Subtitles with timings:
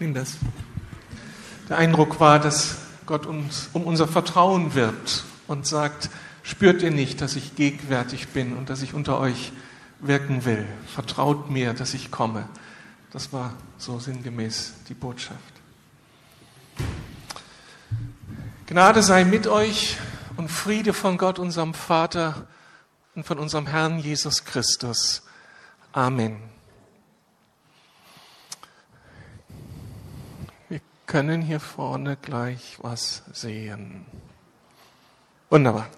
[0.00, 0.36] Nimm das.
[1.68, 6.10] Der Eindruck war, dass Gott uns um unser Vertrauen wirbt und sagt,
[6.42, 9.52] spürt ihr nicht, dass ich gegenwärtig bin und dass ich unter euch
[10.00, 10.66] wirken will.
[10.86, 12.48] Vertraut mir, dass ich komme.
[13.12, 15.38] Das war so sinngemäß die Botschaft.
[18.66, 19.98] Gnade sei mit euch
[20.36, 22.46] und Friede von Gott, unserem Vater
[23.14, 25.22] und von unserem Herrn Jesus Christus.
[25.92, 26.38] Amen.
[31.06, 34.06] Können hier vorne gleich was sehen.
[35.50, 35.88] Wunderbar.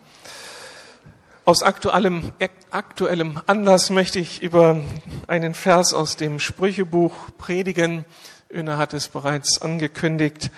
[1.45, 2.33] Aus aktuellem,
[2.71, 4.83] aktuellem Anlass möchte ich über
[5.29, 8.05] einen Vers aus dem Sprüchebuch predigen.
[8.51, 10.51] Öner hat es bereits angekündigt.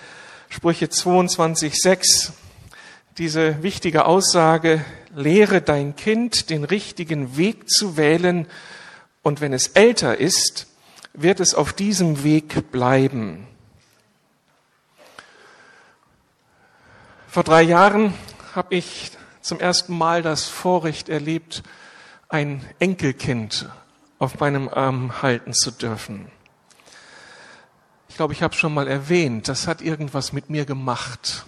[0.48, 2.32] Sprüche 22, 6.
[3.18, 4.82] Diese wichtige Aussage,
[5.14, 8.46] lehre dein Kind, den richtigen Weg zu wählen,
[9.22, 10.68] und wenn es älter ist,
[11.12, 13.46] wird es auf diesem Weg bleiben.
[17.30, 18.14] Vor drei Jahren
[18.54, 19.10] habe ich
[19.42, 21.62] zum ersten Mal das Vorrecht erlebt,
[22.30, 23.68] ein Enkelkind
[24.18, 26.30] auf meinem Arm halten zu dürfen.
[28.08, 31.44] Ich glaube, ich habe schon mal erwähnt, das hat irgendwas mit mir gemacht.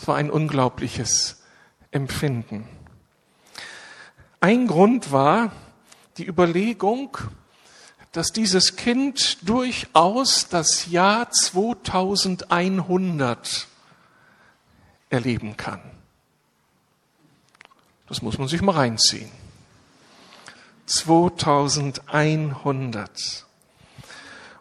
[0.00, 1.44] Es war ein unglaubliches
[1.92, 2.68] Empfinden.
[4.40, 5.52] Ein Grund war
[6.16, 7.16] die Überlegung,
[8.10, 13.68] dass dieses Kind durchaus das Jahr 2100
[15.10, 15.80] erleben kann.
[18.08, 19.30] Das muss man sich mal reinziehen.
[20.86, 23.46] 2100.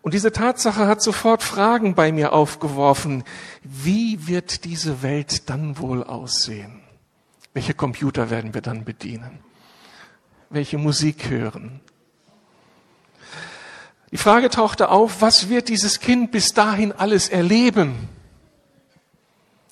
[0.02, 3.24] Und diese Tatsache hat sofort Fragen bei mir aufgeworfen.
[3.64, 6.82] Wie wird diese Welt dann wohl aussehen?
[7.54, 9.40] Welche Computer werden wir dann bedienen?
[10.50, 11.80] Welche Musik hören?
[14.12, 18.10] Die Frage tauchte auf, was wird dieses Kind bis dahin alles erleben?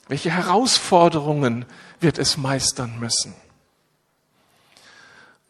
[0.08, 1.66] Welche Herausforderungen
[2.00, 3.34] wird es meistern müssen?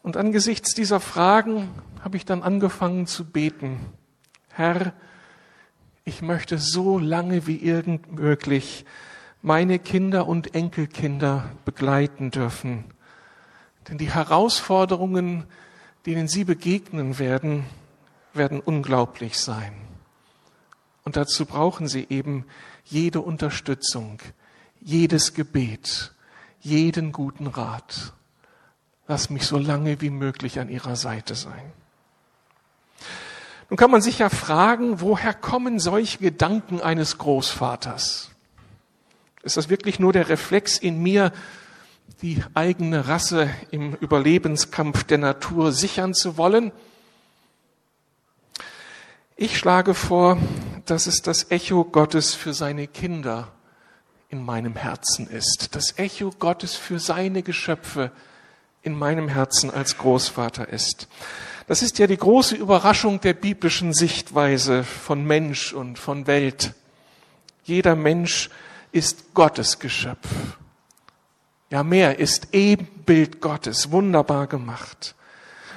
[0.02, 1.68] Und angesichts dieser Fragen
[2.02, 3.80] habe ich dann angefangen zu beten.
[4.50, 4.92] Herr,
[6.04, 8.84] ich möchte so lange wie irgend möglich
[9.40, 12.84] meine Kinder und Enkelkinder begleiten dürfen.
[13.88, 15.44] Denn die Herausforderungen,
[16.06, 17.64] denen sie begegnen werden,
[18.34, 19.74] werden unglaublich sein.
[21.04, 22.44] Und dazu brauchen sie eben
[22.84, 24.18] jede Unterstützung,
[24.84, 26.12] jedes Gebet,
[26.60, 28.12] jeden guten Rat.
[29.08, 31.72] Lass mich so lange wie möglich an ihrer Seite sein.
[33.70, 38.30] Nun kann man sich ja fragen, woher kommen solche Gedanken eines Großvaters?
[39.42, 41.32] Ist das wirklich nur der Reflex in mir,
[42.20, 46.72] die eigene Rasse im Überlebenskampf der Natur sichern zu wollen?
[49.36, 50.38] Ich schlage vor,
[50.84, 53.53] dass es das Echo Gottes für seine Kinder
[54.34, 58.10] in meinem Herzen ist, das Echo Gottes für seine Geschöpfe
[58.82, 61.06] in meinem Herzen als Großvater ist.
[61.68, 66.74] Das ist ja die große Überraschung der biblischen Sichtweise von Mensch und von Welt.
[67.62, 68.50] Jeder Mensch
[68.90, 70.28] ist Gottes Geschöpf.
[71.70, 75.14] Ja, mehr ist Ebenbild Gottes, wunderbar gemacht.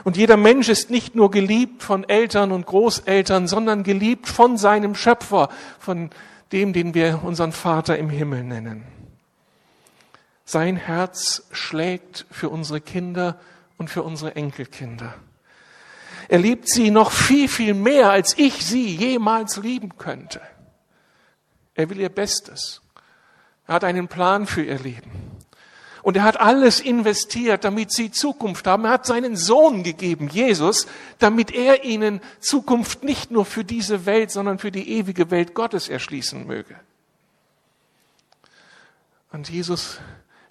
[0.04, 4.96] Und jeder Mensch ist nicht nur geliebt von Eltern und Großeltern, sondern geliebt von seinem
[4.96, 6.10] Schöpfer, von
[6.52, 8.84] dem, den wir unseren Vater im Himmel nennen.
[10.46, 13.40] Sein Herz schlägt für unsere Kinder
[13.78, 15.14] und für unsere Enkelkinder.
[16.30, 20.42] Er liebt sie noch viel, viel mehr, als ich sie jemals lieben könnte.
[21.74, 22.82] Er will ihr Bestes.
[23.68, 25.37] Er hat einen Plan für ihr Leben.
[26.08, 28.86] Und er hat alles investiert, damit sie Zukunft haben.
[28.86, 30.88] Er hat seinen Sohn gegeben, Jesus,
[31.20, 35.90] damit er ihnen Zukunft nicht nur für diese Welt, sondern für die ewige Welt Gottes
[35.90, 36.76] erschließen möge.
[39.34, 40.00] Und Jesus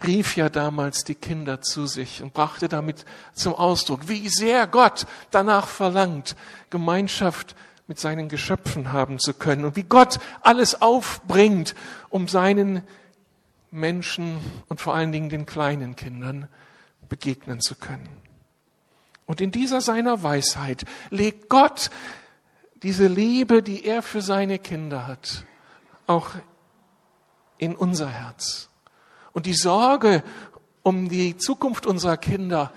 [0.06, 5.06] rief ja damals die Kinder zu sich und brachte damit zum Ausdruck, wie sehr Gott
[5.30, 6.36] danach verlangt,
[6.68, 7.56] Gemeinschaft
[7.86, 11.74] mit seinen Geschöpfen haben zu können und wie Gott alles aufbringt,
[12.10, 12.82] um seinen
[13.70, 16.48] Menschen und vor allen Dingen den kleinen Kindern
[17.08, 18.08] begegnen zu können.
[19.26, 21.90] Und in dieser seiner Weisheit legt Gott
[22.82, 25.44] diese Liebe, die er für seine Kinder hat,
[26.06, 26.30] auch
[27.58, 28.68] in unser Herz
[29.36, 30.22] und die Sorge
[30.82, 32.72] um die Zukunft unserer Kinder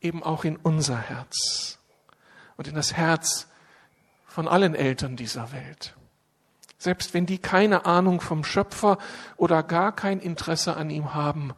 [0.00, 1.80] eben auch in unser Herz
[2.56, 3.48] und in das Herz
[4.28, 5.96] von allen Eltern dieser Welt.
[6.78, 8.98] Selbst wenn die keine Ahnung vom Schöpfer
[9.36, 11.52] oder gar kein Interesse an ihm haben,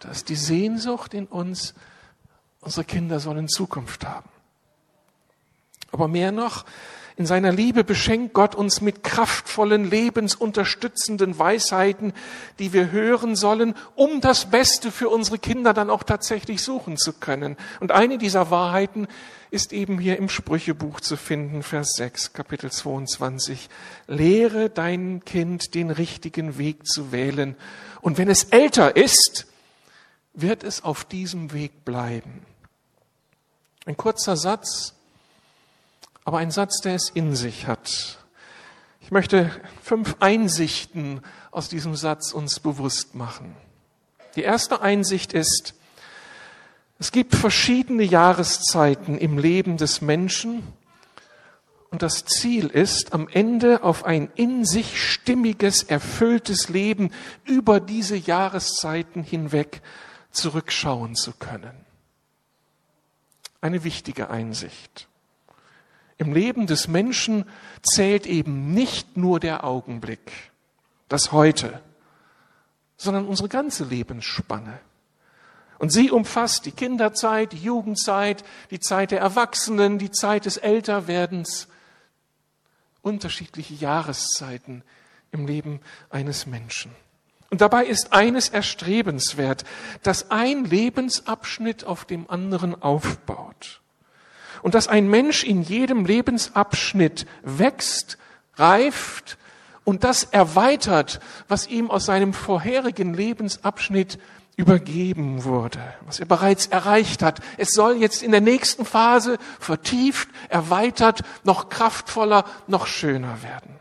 [0.00, 1.74] da ist die Sehnsucht in uns,
[2.60, 4.28] unsere Kinder sollen Zukunft haben.
[5.92, 6.64] Aber mehr noch,
[7.16, 12.14] In seiner Liebe beschenkt Gott uns mit kraftvollen, lebensunterstützenden Weisheiten,
[12.58, 17.12] die wir hören sollen, um das Beste für unsere Kinder dann auch tatsächlich suchen zu
[17.12, 17.56] können.
[17.80, 19.08] Und eine dieser Wahrheiten
[19.52, 23.68] ist eben hier im Sprüchebuch zu finden, Vers 6, Kapitel 22.
[24.06, 27.54] Lehre dein Kind den richtigen Weg zu wählen.
[28.00, 29.46] Und wenn es älter ist,
[30.32, 32.46] wird es auf diesem Weg bleiben.
[33.84, 34.94] Ein kurzer Satz,
[36.24, 38.18] aber ein Satz, der es in sich hat.
[39.02, 39.50] Ich möchte
[39.82, 41.20] fünf Einsichten
[41.50, 43.54] aus diesem Satz uns bewusst machen.
[44.34, 45.74] Die erste Einsicht ist,
[47.02, 50.62] es gibt verschiedene Jahreszeiten im Leben des Menschen
[51.90, 57.10] und das Ziel ist, am Ende auf ein in sich stimmiges, erfülltes Leben
[57.44, 59.82] über diese Jahreszeiten hinweg
[60.30, 61.74] zurückschauen zu können.
[63.60, 65.08] Eine wichtige Einsicht.
[66.18, 67.46] Im Leben des Menschen
[67.82, 70.52] zählt eben nicht nur der Augenblick,
[71.08, 71.82] das Heute,
[72.96, 74.78] sondern unsere ganze Lebensspanne.
[75.82, 81.66] Und sie umfasst die Kinderzeit, die Jugendzeit, die Zeit der Erwachsenen, die Zeit des Älterwerdens,
[83.00, 84.84] unterschiedliche Jahreszeiten
[85.32, 86.92] im Leben eines Menschen.
[87.50, 89.64] Und dabei ist eines erstrebenswert,
[90.04, 93.80] dass ein Lebensabschnitt auf dem anderen aufbaut.
[94.62, 98.18] Und dass ein Mensch in jedem Lebensabschnitt wächst,
[98.54, 99.36] reift
[99.82, 101.18] und das erweitert,
[101.48, 104.20] was ihm aus seinem vorherigen Lebensabschnitt
[104.56, 107.40] übergeben wurde, was er bereits erreicht hat.
[107.56, 113.80] Es soll jetzt in der nächsten Phase vertieft, erweitert, noch kraftvoller, noch schöner werden.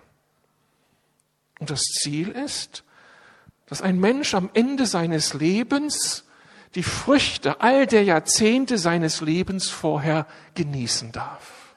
[1.60, 2.84] Und das Ziel ist,
[3.68, 6.26] dass ein Mensch am Ende seines Lebens
[6.76, 10.26] die Früchte all der Jahrzehnte seines Lebens vorher
[10.56, 11.76] genießen darf.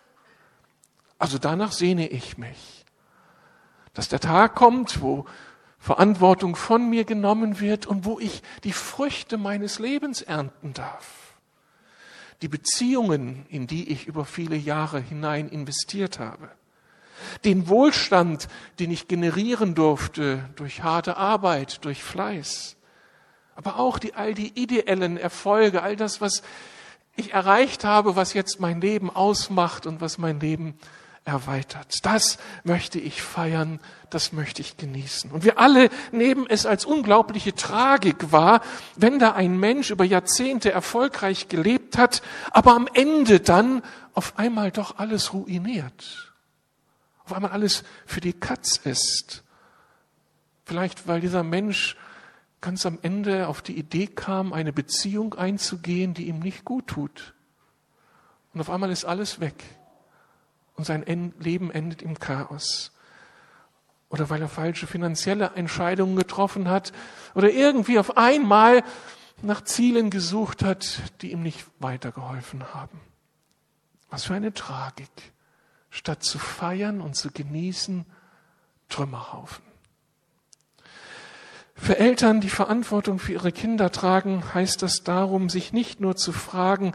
[1.19, 2.85] Also danach sehne ich mich,
[3.93, 5.27] dass der Tag kommt, wo
[5.85, 11.35] Verantwortung von mir genommen wird und wo ich die Früchte meines Lebens ernten darf.
[12.41, 16.49] Die Beziehungen, in die ich über viele Jahre hinein investiert habe.
[17.45, 18.49] Den Wohlstand,
[18.79, 22.77] den ich generieren durfte durch harte Arbeit, durch Fleiß.
[23.55, 26.43] Aber auch die, all die ideellen Erfolge, all das, was
[27.15, 30.79] ich erreicht habe, was jetzt mein Leben ausmacht und was mein Leben
[31.25, 32.05] erweitert.
[32.05, 33.81] Das möchte ich feiern,
[34.11, 35.31] das möchte ich genießen.
[35.31, 38.61] Und wir alle nehmen es als unglaubliche Tragik wahr,
[38.97, 43.83] wenn da ein Mensch über Jahrzehnte erfolgreich gelebt hat, aber am Ende dann
[44.13, 46.33] auf einmal doch alles ruiniert.
[47.25, 49.45] Auf einmal alles für die Katz ist.
[50.67, 51.97] Vielleicht weil dieser Mensch
[52.61, 57.35] ganz am Ende auf die Idee kam, eine Beziehung einzugehen, die ihm nicht gut tut.
[58.53, 59.65] Und auf einmal ist alles weg
[60.77, 62.93] und sein Leben endet im Chaos.
[64.09, 66.93] Oder weil er falsche finanzielle Entscheidungen getroffen hat
[67.35, 68.85] oder irgendwie auf einmal
[69.43, 73.01] nach Zielen gesucht hat, die ihm nicht weitergeholfen haben.
[74.11, 75.11] Was für eine Tragik.
[75.91, 78.05] Statt zu feiern und zu genießen,
[78.89, 79.65] Trümmerhaufen.
[81.77, 86.33] Für Eltern, die Verantwortung für ihre Kinder tragen, heißt das darum, sich nicht nur zu
[86.33, 86.93] fragen,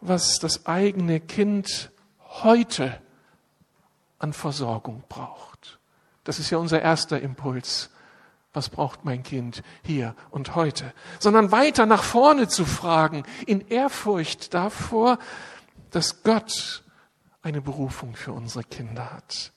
[0.00, 1.90] was das eigene Kind
[2.20, 3.00] heute
[4.18, 5.78] an Versorgung braucht.
[6.24, 7.90] Das ist ja unser erster Impuls.
[8.52, 10.92] Was braucht mein Kind hier und heute?
[11.18, 15.18] Sondern weiter nach vorne zu fragen, in Ehrfurcht davor,
[15.90, 16.82] dass Gott
[17.42, 19.52] eine Berufung für unsere Kinder hat.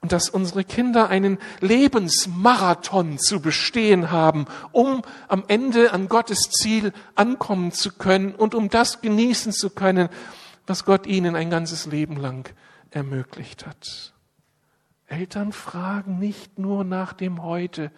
[0.00, 6.92] Und dass unsere Kinder einen Lebensmarathon zu bestehen haben, um am Ende an Gottes Ziel
[7.14, 10.10] ankommen zu können und um das genießen zu können,
[10.66, 12.52] was Gott ihnen ein ganzes Leben lang
[12.94, 14.14] ermöglicht hat.
[15.06, 17.90] Eltern fragen nicht nur nach dem Heute,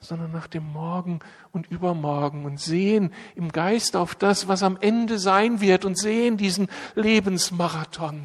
[0.00, 1.18] sondern nach dem Morgen
[1.52, 6.36] und Übermorgen und sehen im Geist auf das, was am Ende sein wird und sehen
[6.36, 8.24] diesen Lebensmarathon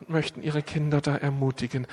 [0.00, 1.86] und möchten ihre Kinder da ermutigen.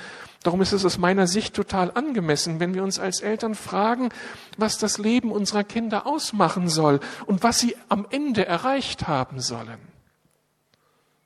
[0.43, 4.09] Darum ist es aus meiner Sicht total angemessen, wenn wir uns als Eltern fragen,
[4.57, 9.88] was das Leben unserer Kinder ausmachen soll und was sie am Ende erreicht haben sollen.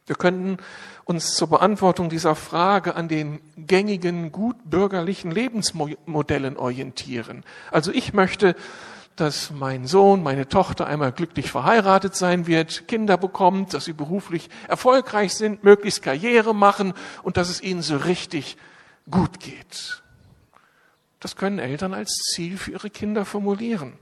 [0.05, 0.57] Wir könnten
[1.05, 7.43] uns zur Beantwortung dieser Frage an den gängigen gutbürgerlichen Lebensmodellen orientieren.
[7.71, 8.55] Also ich möchte,
[9.15, 14.49] dass mein Sohn, meine Tochter einmal glücklich verheiratet sein wird, Kinder bekommt, dass sie beruflich
[14.67, 18.57] erfolgreich sind, möglichst Karriere machen und dass es ihnen so richtig
[19.09, 20.01] gut geht.
[21.19, 23.93] Das können Eltern als Ziel für ihre Kinder formulieren.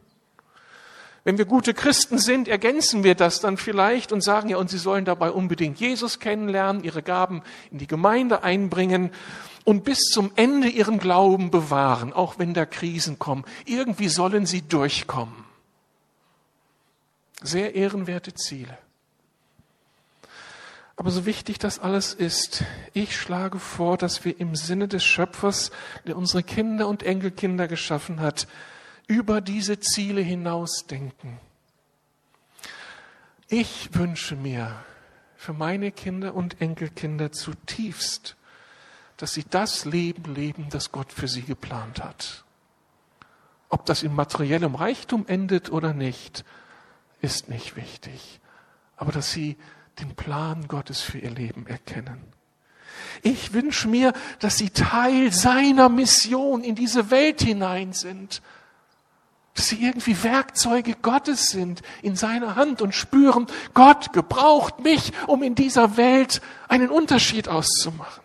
[1.24, 4.80] Wenn wir gute Christen sind, ergänzen wir das dann vielleicht und sagen ja, und sie
[4.80, 9.12] sollen dabei unbedingt Jesus kennenlernen, ihre Gaben in die Gemeinde einbringen
[9.64, 13.46] und bis zum Ende ihren Glauben bewahren, auch wenn da Krisen kommen.
[13.66, 15.46] Irgendwie sollen sie durchkommen.
[17.44, 18.78] Sehr ehrenwerte Ziele.
[20.96, 22.64] Aber so wichtig das alles ist,
[22.94, 25.72] ich schlage vor, dass wir im Sinne des Schöpfers,
[26.06, 28.48] der unsere Kinder und Enkelkinder geschaffen hat,
[29.12, 31.38] über diese Ziele hinaus denken.
[33.50, 34.86] Ich wünsche mir
[35.36, 38.38] für meine Kinder und Enkelkinder zutiefst,
[39.18, 42.46] dass sie das Leben leben, das Gott für sie geplant hat.
[43.68, 46.46] Ob das in materiellem Reichtum endet oder nicht,
[47.20, 48.40] ist nicht wichtig.
[48.96, 49.58] Aber dass sie
[50.00, 52.24] den Plan Gottes für ihr Leben erkennen.
[53.24, 58.42] Ich wünsche mir, dass sie Teil seiner Mission in diese Welt hinein sind.
[59.54, 65.44] Dass sie irgendwie Werkzeuge Gottes sind in seiner Hand und spüren, Gott gebraucht mich, um
[65.44, 68.24] in dieser Welt einen Unterschied auszumachen.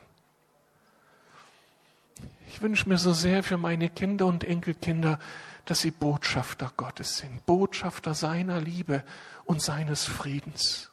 [2.49, 5.19] Ich wünsche mir so sehr für meine Kinder und Enkelkinder,
[5.67, 9.03] dass sie Botschafter Gottes sind, Botschafter seiner Liebe
[9.45, 10.91] und seines Friedens.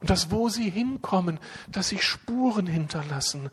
[0.00, 3.50] Und dass wo sie hinkommen, dass sie Spuren hinterlassen,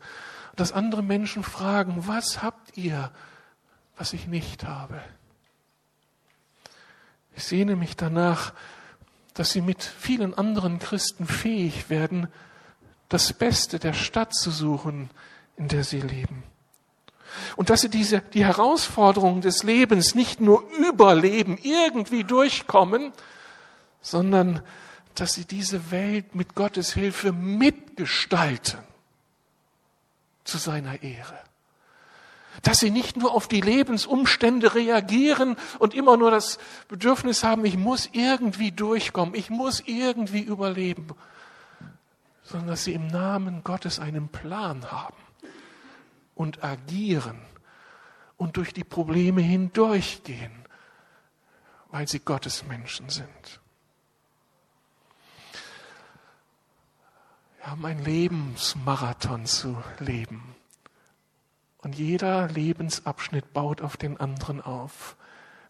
[0.56, 3.10] dass andere Menschen fragen, was habt ihr,
[3.96, 5.00] was ich nicht habe?
[7.36, 8.52] Ich sehne mich danach,
[9.34, 12.28] dass sie mit vielen anderen Christen fähig werden,
[13.08, 15.10] das Beste der Stadt zu suchen,
[15.56, 16.44] in der sie leben.
[17.56, 23.12] Und dass sie diese, die Herausforderungen des Lebens nicht nur überleben, irgendwie durchkommen,
[24.00, 24.62] sondern
[25.14, 28.78] dass sie diese Welt mit Gottes Hilfe mitgestalten
[30.44, 31.38] zu seiner Ehre.
[32.62, 36.58] Dass sie nicht nur auf die Lebensumstände reagieren und immer nur das
[36.88, 41.08] Bedürfnis haben, ich muss irgendwie durchkommen, ich muss irgendwie überleben,
[42.42, 45.16] sondern dass sie im Namen Gottes einen Plan haben
[46.34, 47.40] und agieren
[48.36, 50.52] und durch die Probleme hindurchgehen,
[51.90, 53.60] weil sie Gottes Menschen sind.
[57.58, 60.54] Wir haben einen Lebensmarathon zu leben.
[61.84, 65.16] Und jeder Lebensabschnitt baut auf den anderen auf.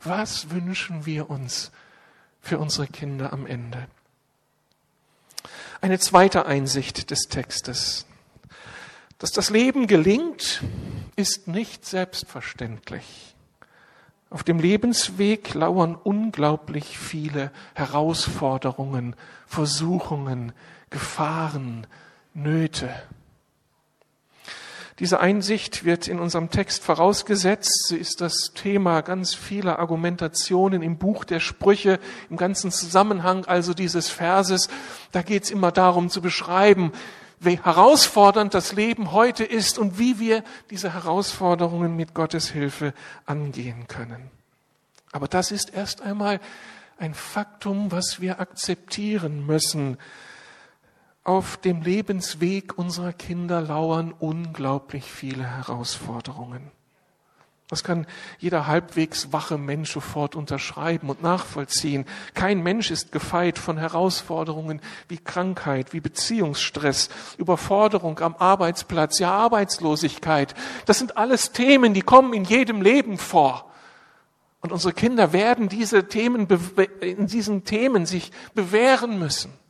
[0.00, 1.72] Was wünschen wir uns
[2.40, 3.88] für unsere Kinder am Ende?
[5.80, 8.06] Eine zweite Einsicht des Textes.
[9.18, 10.62] Dass das Leben gelingt,
[11.16, 13.34] ist nicht selbstverständlich.
[14.30, 19.16] Auf dem Lebensweg lauern unglaublich viele Herausforderungen,
[19.46, 20.52] Versuchungen,
[20.90, 21.86] Gefahren,
[22.34, 22.94] Nöte.
[25.00, 27.88] Diese Einsicht wird in unserem Text vorausgesetzt.
[27.88, 31.98] Sie ist das Thema ganz vieler Argumentationen im Buch der Sprüche,
[32.30, 34.68] im ganzen Zusammenhang also dieses Verses.
[35.10, 36.92] Da geht es immer darum zu beschreiben,
[37.40, 42.94] wie herausfordernd das Leben heute ist und wie wir diese Herausforderungen mit Gottes Hilfe
[43.26, 44.30] angehen können.
[45.10, 46.38] Aber das ist erst einmal
[46.98, 49.98] ein Faktum, was wir akzeptieren müssen.
[51.24, 56.70] Auf dem Lebensweg unserer Kinder lauern unglaublich viele Herausforderungen.
[57.68, 58.06] Das kann
[58.38, 62.04] jeder halbwegs wache Mensch sofort unterschreiben und nachvollziehen.
[62.34, 70.54] Kein Mensch ist gefeit von Herausforderungen wie Krankheit, wie Beziehungsstress, Überforderung am Arbeitsplatz, ja Arbeitslosigkeit.
[70.84, 73.72] Das sind alles Themen, die kommen in jedem Leben vor.
[74.60, 76.46] Und unsere Kinder werden diese Themen,
[77.00, 79.63] in diesen Themen sich bewähren müssen.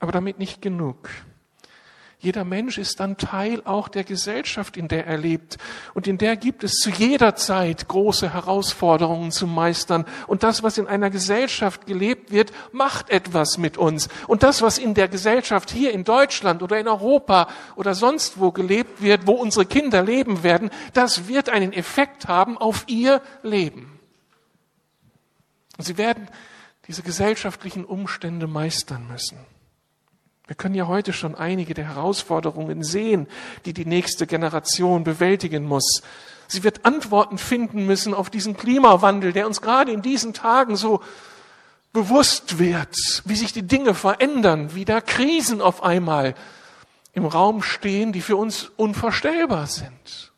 [0.00, 1.08] Aber damit nicht genug.
[2.20, 5.56] Jeder Mensch ist dann Teil auch der Gesellschaft, in der er lebt.
[5.94, 10.04] Und in der gibt es zu jeder Zeit große Herausforderungen zu meistern.
[10.26, 14.08] Und das, was in einer Gesellschaft gelebt wird, macht etwas mit uns.
[14.26, 18.50] Und das, was in der Gesellschaft hier in Deutschland oder in Europa oder sonst wo
[18.50, 24.00] gelebt wird, wo unsere Kinder leben werden, das wird einen Effekt haben auf ihr Leben.
[25.76, 26.26] Und sie werden
[26.88, 29.38] diese gesellschaftlichen Umstände meistern müssen.
[30.48, 33.28] Wir können ja heute schon einige der Herausforderungen sehen,
[33.66, 36.02] die die nächste Generation bewältigen muss.
[36.48, 41.02] Sie wird Antworten finden müssen auf diesen Klimawandel, der uns gerade in diesen Tagen so
[41.92, 46.34] bewusst wird, wie sich die Dinge verändern, wie da Krisen auf einmal
[47.12, 50.32] im Raum stehen, die für uns unvorstellbar sind.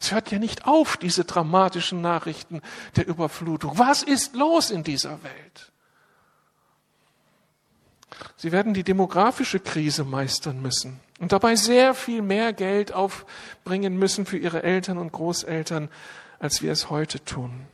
[0.00, 2.62] Es hört ja nicht auf, diese dramatischen Nachrichten
[2.94, 3.76] der Überflutung.
[3.76, 5.71] Was ist los in dieser Welt?
[8.36, 14.26] Sie werden die demografische Krise meistern müssen und dabei sehr viel mehr Geld aufbringen müssen
[14.26, 15.88] für ihre Eltern und Großeltern,
[16.38, 17.66] als wir es heute tun.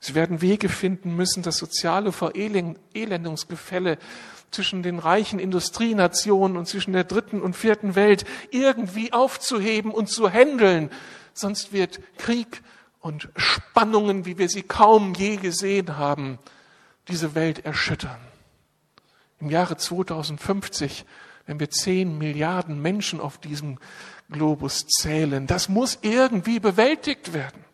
[0.00, 3.98] Sie werden Wege finden müssen, das soziale Verelendungsgefälle
[4.50, 10.30] zwischen den reichen Industrienationen und zwischen der dritten und vierten Welt irgendwie aufzuheben und zu
[10.30, 10.90] handeln.
[11.34, 12.62] Sonst wird Krieg
[13.00, 16.38] und Spannungen, wie wir sie kaum je gesehen haben,
[17.08, 18.18] diese Welt erschüttern.
[19.40, 21.04] Im Jahre 2050,
[21.46, 23.78] wenn wir zehn Milliarden Menschen auf diesem
[24.30, 27.64] Globus zählen, das muss irgendwie bewältigt werden.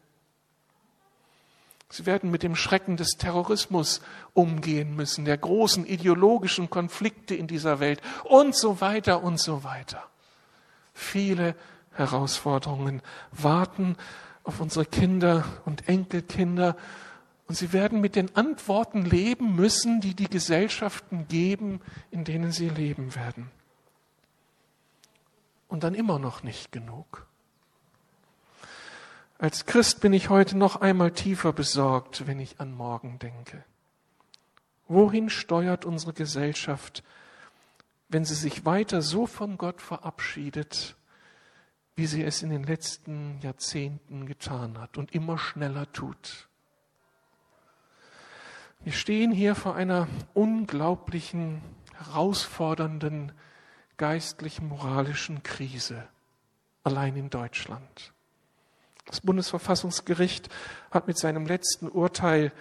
[1.88, 4.00] Sie werden mit dem Schrecken des Terrorismus
[4.33, 10.02] umgehen müssen, der großen ideologischen Konflikte in dieser Welt und so weiter und so weiter.
[10.92, 11.54] Viele
[11.92, 13.97] Herausforderungen warten
[14.42, 16.76] auf unsere Kinder und Enkelkinder
[17.46, 22.68] und sie werden mit den Antworten leben müssen, die die Gesellschaften geben, in denen sie
[22.68, 23.50] leben werden.
[25.68, 27.26] Und dann immer noch nicht genug.
[29.38, 33.64] Als Christ bin ich heute noch einmal tiefer besorgt, wenn ich an morgen denke.
[34.88, 37.02] Wohin steuert unsere Gesellschaft,
[38.08, 40.96] wenn sie sich weiter so von Gott verabschiedet,
[41.96, 46.48] wie sie es in den letzten Jahrzehnten getan hat und immer schneller tut?
[48.84, 51.62] Wir stehen hier vor einer unglaublichen,
[51.96, 53.32] herausfordernden
[53.96, 56.06] geistlich-moralischen Krise,
[56.82, 58.12] allein in Deutschland.
[59.06, 60.50] Das Bundesverfassungsgericht
[60.90, 62.52] hat mit seinem letzten Urteil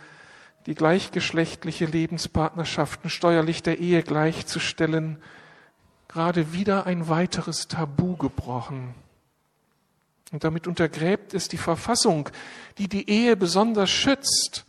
[0.65, 5.21] die gleichgeschlechtliche Lebenspartnerschaften steuerlich der Ehe gleichzustellen,
[6.07, 8.95] gerade wieder ein weiteres Tabu gebrochen.
[10.31, 12.29] Und damit untergräbt es die Verfassung,
[12.77, 14.65] die die Ehe besonders schützt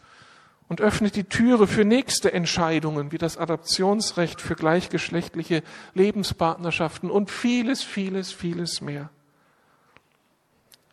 [0.68, 5.62] und öffnet die Türe für nächste Entscheidungen wie das Adoptionsrecht für gleichgeschlechtliche
[5.94, 9.10] Lebenspartnerschaften und vieles, vieles, vieles mehr.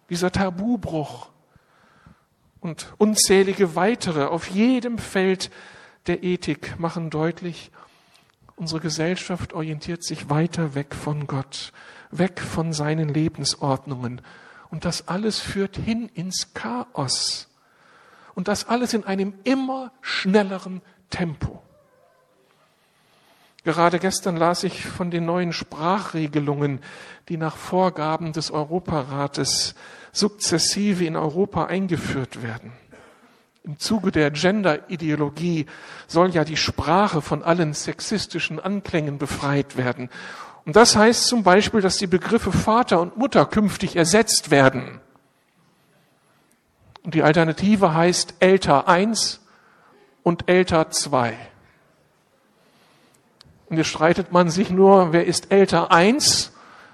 [0.10, 1.30] Dieser Tabubruch
[2.60, 5.50] und unzählige weitere auf jedem Feld
[6.08, 7.72] der Ethik machen deutlich,
[8.56, 11.72] unsere Gesellschaft orientiert sich weiter weg von Gott,
[12.12, 14.22] weg von seinen Lebensordnungen.
[14.70, 17.51] Und das alles führt hin ins Chaos.
[18.34, 21.62] Und das alles in einem immer schnelleren Tempo.
[23.64, 26.80] Gerade gestern las ich von den neuen Sprachregelungen,
[27.30, 29.76] die nach Vorgaben des Europarates
[30.12, 32.72] sukzessive in Europa eingeführt werden.
[33.64, 35.68] Im Zuge der Gender-Ideologie
[36.08, 40.10] soll ja die Sprache von allen sexistischen Anklängen befreit werden.
[40.66, 45.00] Und das heißt zum Beispiel, dass die Begriffe Vater und Mutter künftig ersetzt werden.
[47.04, 49.42] Und die Alternative heißt älter eins
[50.24, 51.36] und älter zwei.
[53.70, 56.52] Und jetzt streitet man sich nur, wer ist älter eins?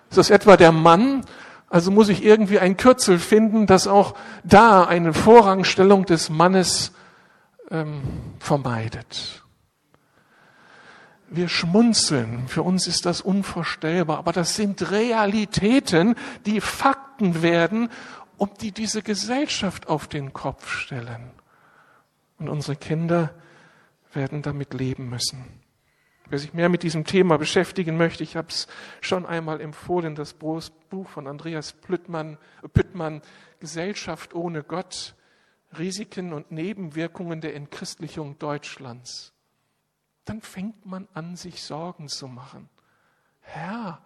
[0.09, 1.23] Ist das etwa der Mann
[1.69, 6.93] also muss ich irgendwie ein Kürzel finden, das auch da eine Vorrangstellung des Mannes
[7.69, 8.01] ähm,
[8.39, 9.43] vermeidet.
[11.29, 16.15] Wir schmunzeln, für uns ist das unvorstellbar, aber das sind Realitäten,
[16.45, 17.89] die Fakten werden
[18.37, 21.31] und die diese Gesellschaft auf den Kopf stellen.
[22.37, 23.33] Und unsere Kinder
[24.13, 25.61] werden damit leben müssen.
[26.29, 28.67] Wer sich mehr mit diesem Thema beschäftigen möchte, ich habe es
[28.99, 32.37] schon einmal empfohlen, das Buch von Andreas Püttmann,
[32.73, 33.21] Püttmann,
[33.59, 35.15] Gesellschaft ohne Gott,
[35.77, 39.33] Risiken und Nebenwirkungen der Entchristlichung Deutschlands.
[40.25, 42.69] Dann fängt man an, sich Sorgen zu machen.
[43.39, 44.01] Herr,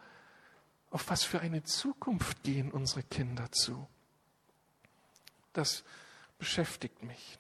[0.92, 3.88] auf was für eine Zukunft gehen unsere Kinder zu?
[5.54, 5.84] Das
[6.40, 7.40] beschäftigt mich.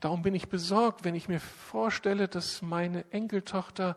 [0.00, 3.96] Darum bin ich besorgt, wenn ich mir vorstelle, dass meine Enkeltochter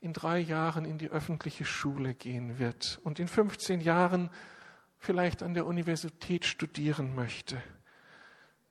[0.00, 4.30] in drei Jahren in die öffentliche Schule gehen wird und in 15 Jahren
[4.98, 7.60] vielleicht an der Universität studieren möchte.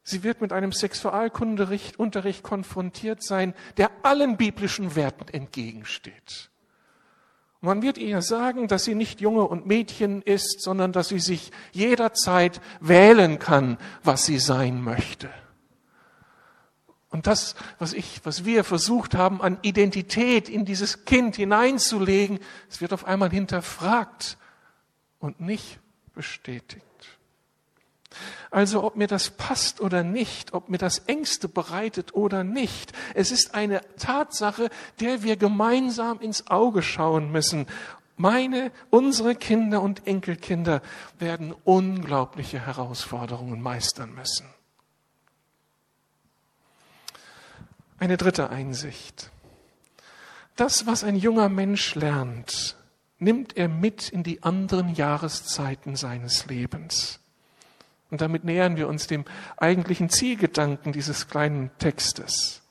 [0.03, 6.50] Sie wird mit einem Sexualkundeunterricht konfrontiert sein, der allen biblischen Werten entgegensteht.
[7.63, 11.51] Man wird ihr sagen, dass sie nicht Junge und Mädchen ist, sondern dass sie sich
[11.71, 15.29] jederzeit wählen kann, was sie sein möchte.
[17.09, 22.81] Und das, was ich, was wir versucht haben, an Identität in dieses Kind hineinzulegen, es
[22.81, 24.37] wird auf einmal hinterfragt
[25.19, 25.79] und nicht
[26.15, 26.85] bestätigt.
[28.49, 33.31] Also ob mir das passt oder nicht, ob mir das Ängste bereitet oder nicht, es
[33.31, 34.69] ist eine Tatsache,
[34.99, 37.67] der wir gemeinsam ins Auge schauen müssen.
[38.17, 40.81] Meine, unsere Kinder und Enkelkinder
[41.17, 44.45] werden unglaubliche Herausforderungen meistern müssen.
[47.97, 49.31] Eine dritte Einsicht.
[50.55, 52.75] Das, was ein junger Mensch lernt,
[53.17, 57.20] nimmt er mit in die anderen Jahreszeiten seines Lebens.
[58.11, 59.25] Und damit nähern wir uns dem
[59.57, 62.61] eigentlichen Zielgedanken dieses kleinen Textes.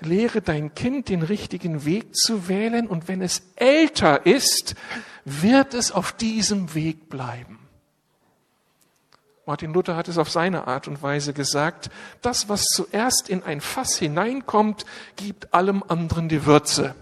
[0.00, 4.74] Lehre dein Kind den richtigen Weg zu wählen und wenn es älter ist,
[5.26, 7.58] wird es auf diesem Weg bleiben.
[9.44, 11.90] Martin Luther hat es auf seine Art und Weise gesagt,
[12.22, 16.94] das, was zuerst in ein Fass hineinkommt, gibt allem anderen die Würze.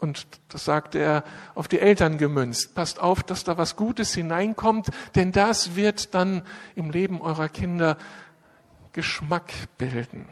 [0.00, 2.74] Und das sagte er auf die Eltern gemünzt.
[2.74, 6.42] Passt auf, dass da was Gutes hineinkommt, denn das wird dann
[6.74, 7.98] im Leben eurer Kinder
[8.92, 10.26] Geschmack bilden.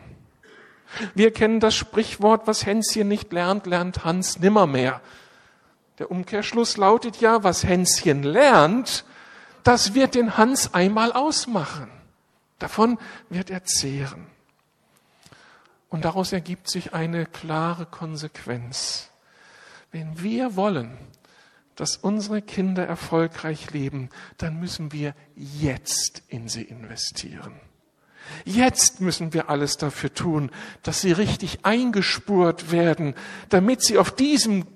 [1.14, 5.02] Wir kennen das Sprichwort, was Hänschen nicht lernt, lernt Hans nimmermehr.
[5.98, 9.04] Der Umkehrschluss lautet ja, was Hänschen lernt,
[9.64, 11.90] das wird den Hans einmal ausmachen.
[12.59, 14.26] Davon wird er zehren.
[15.90, 19.11] Und daraus ergibt sich eine klare Konsequenz.
[19.90, 20.96] Wenn wir wollen,
[21.77, 27.61] dass unsere Kinder erfolgreich leben, dann müssen wir jetzt in sie investieren.
[28.44, 30.51] Jetzt müssen wir alles dafür tun,
[30.83, 33.14] dass sie richtig eingespurt werden,
[33.48, 34.66] damit sie auf diesem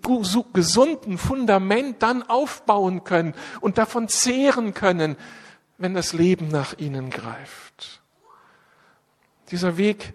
[0.52, 5.16] gesunden Fundament dann aufbauen können und davon zehren können,
[5.78, 8.00] wenn das Leben nach ihnen greift.
[9.50, 10.14] Dieser Weg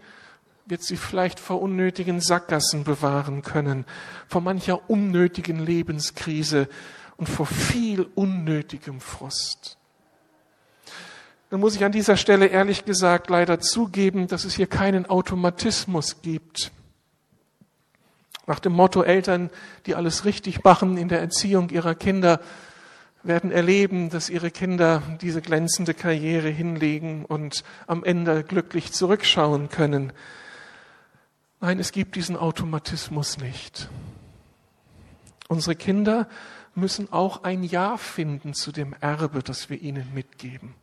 [0.68, 3.86] wird sie vielleicht vor unnötigen Sackgassen bewahren können,
[4.28, 6.68] vor mancher unnötigen Lebenskrise
[7.16, 9.78] und vor viel unnötigem Frust
[11.50, 16.22] dann muss ich an dieser Stelle ehrlich gesagt leider zugeben, dass es hier keinen Automatismus
[16.22, 16.72] gibt.
[18.46, 19.50] Nach dem Motto Eltern,
[19.86, 22.42] die alles richtig machen in der Erziehung ihrer Kinder,
[23.24, 30.14] werden erleben, dass ihre Kinder diese glänzende Karriere hinlegen und am Ende glücklich zurückschauen können.
[31.60, 33.90] Nein, es gibt diesen Automatismus nicht.
[35.48, 36.28] Unsere Kinder
[36.76, 40.76] müssen auch ein Ja finden zu dem Erbe, das wir ihnen mitgeben.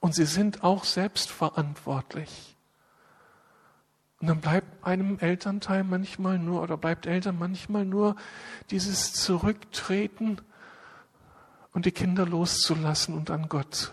[0.00, 2.56] Und sie sind auch selbst verantwortlich.
[4.20, 8.16] Und dann bleibt einem Elternteil manchmal nur oder bleibt Eltern manchmal nur
[8.70, 10.40] dieses Zurücktreten
[11.72, 13.92] und die Kinder loszulassen und an Gott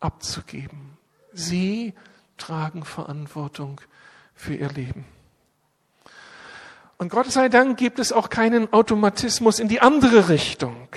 [0.00, 0.96] abzugeben.
[1.32, 1.94] Sie
[2.38, 3.80] tragen Verantwortung
[4.34, 5.04] für ihr Leben.
[6.98, 10.88] Und Gott sei Dank gibt es auch keinen Automatismus in die andere Richtung.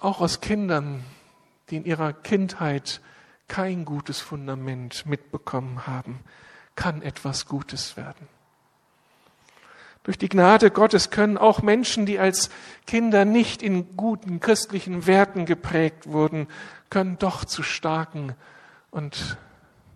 [0.00, 1.04] Auch aus Kindern
[1.70, 3.00] die in ihrer Kindheit
[3.48, 6.20] kein gutes Fundament mitbekommen haben,
[6.74, 8.28] kann etwas Gutes werden.
[10.02, 12.50] Durch die Gnade Gottes können auch Menschen, die als
[12.86, 16.46] Kinder nicht in guten christlichen Werten geprägt wurden,
[16.90, 18.34] können doch zu starken
[18.90, 19.36] und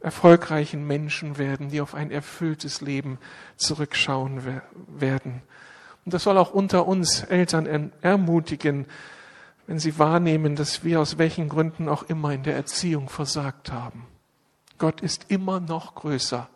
[0.01, 3.19] erfolgreichen Menschen werden, die auf ein erfülltes Leben
[3.57, 5.43] zurückschauen werden.
[6.05, 8.87] Und das soll auch unter uns Eltern ermutigen,
[9.67, 14.07] wenn sie wahrnehmen, dass wir aus welchen Gründen auch immer in der Erziehung versagt haben.
[14.79, 16.49] Gott ist immer noch größer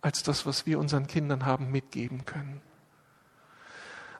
[0.00, 2.62] als das, was wir unseren Kindern haben mitgeben können.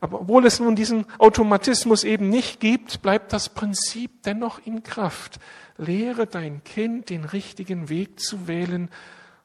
[0.00, 5.38] Aber obwohl es nun diesen Automatismus eben nicht gibt, bleibt das Prinzip dennoch in Kraft.
[5.76, 8.90] Lehre dein Kind, den richtigen Weg zu wählen,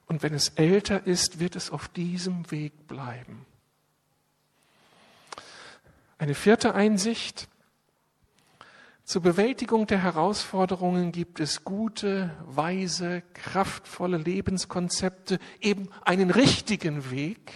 [0.08, 3.46] und wenn es älter ist, wird es auf diesem Weg bleiben.
[6.18, 7.48] Eine vierte Einsicht,
[9.04, 17.54] zur Bewältigung der Herausforderungen gibt es gute, weise, kraftvolle Lebenskonzepte, eben einen richtigen Weg.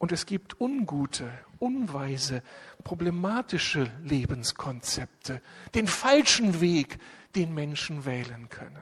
[0.00, 2.42] Und es gibt ungute, unweise,
[2.84, 5.42] problematische Lebenskonzepte,
[5.74, 6.98] den falschen Weg,
[7.36, 8.80] den Menschen wählen können.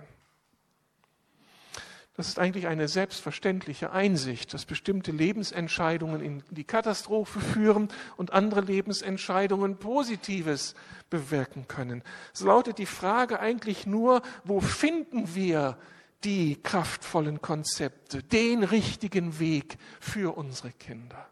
[2.15, 8.61] Das ist eigentlich eine selbstverständliche Einsicht, dass bestimmte Lebensentscheidungen in die Katastrophe führen und andere
[8.61, 10.77] Lebensentscheidungen Positives
[11.11, 12.05] bewirken können.
[12.33, 15.79] Es lautet die Frage eigentlich nur, wo finden wir
[16.25, 21.29] die kraftvollen Konzepte, den richtigen Weg für unsere Kinder?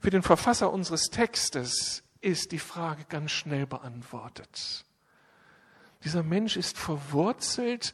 [0.00, 4.84] Für den Verfasser unseres Textes ist die Frage ganz schnell beantwortet.
[6.04, 7.92] Dieser Mensch ist verwurzelt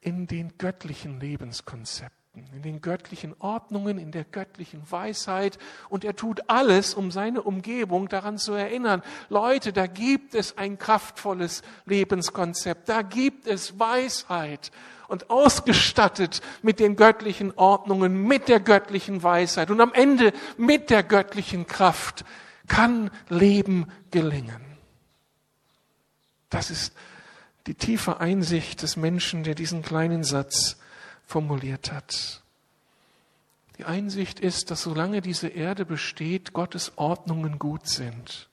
[0.00, 5.56] in den göttlichen Lebenskonzepten, in den göttlichen Ordnungen, in der göttlichen Weisheit.
[5.88, 9.02] Und er tut alles, um seine Umgebung daran zu erinnern.
[9.28, 14.72] Leute, da gibt es ein kraftvolles Lebenskonzept, da gibt es Weisheit.
[15.06, 21.02] Und ausgestattet mit den göttlichen Ordnungen, mit der göttlichen Weisheit und am Ende mit der
[21.02, 22.24] göttlichen Kraft
[22.66, 24.64] kann Leben gelingen.
[26.48, 26.94] Das ist
[27.66, 30.78] die tiefe Einsicht des Menschen, der diesen kleinen Satz
[31.26, 32.42] formuliert hat.
[33.78, 38.48] Die Einsicht ist, dass solange diese Erde besteht, Gottes Ordnungen gut sind.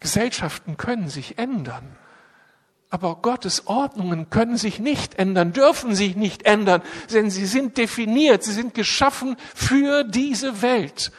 [0.00, 1.96] Gesellschaften können sich ändern.
[2.90, 8.42] Aber Gottes Ordnungen können sich nicht ändern, dürfen sich nicht ändern, denn sie sind definiert,
[8.42, 11.12] sie sind geschaffen für diese Welt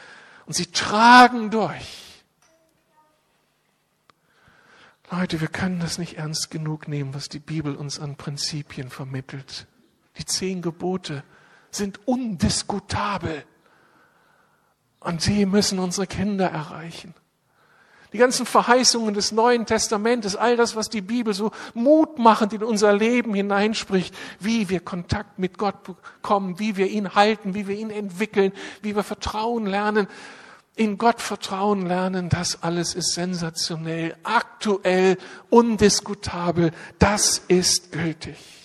[0.48, 2.24] und sie tragen durch.
[5.12, 9.68] Leute, wir können das nicht ernst genug nehmen, was die Bibel uns an Prinzipien vermittelt.
[10.20, 11.24] Die zehn Gebote
[11.72, 13.44] sind undiskutabel
[15.00, 17.16] und sie müssen unsere Kinder erreichen.
[18.12, 22.92] Die ganzen Verheißungen des Neuen Testamentes, all das, was die Bibel so mutmachend in unser
[22.92, 27.92] Leben hineinspricht, wie wir Kontakt mit Gott bekommen, wie wir ihn halten, wie wir ihn
[27.92, 28.52] entwickeln,
[28.82, 30.08] wie wir Vertrauen lernen,
[30.76, 35.18] in Gott Vertrauen lernen, das alles ist sensationell, aktuell,
[35.50, 38.59] undiskutabel, das ist gültig.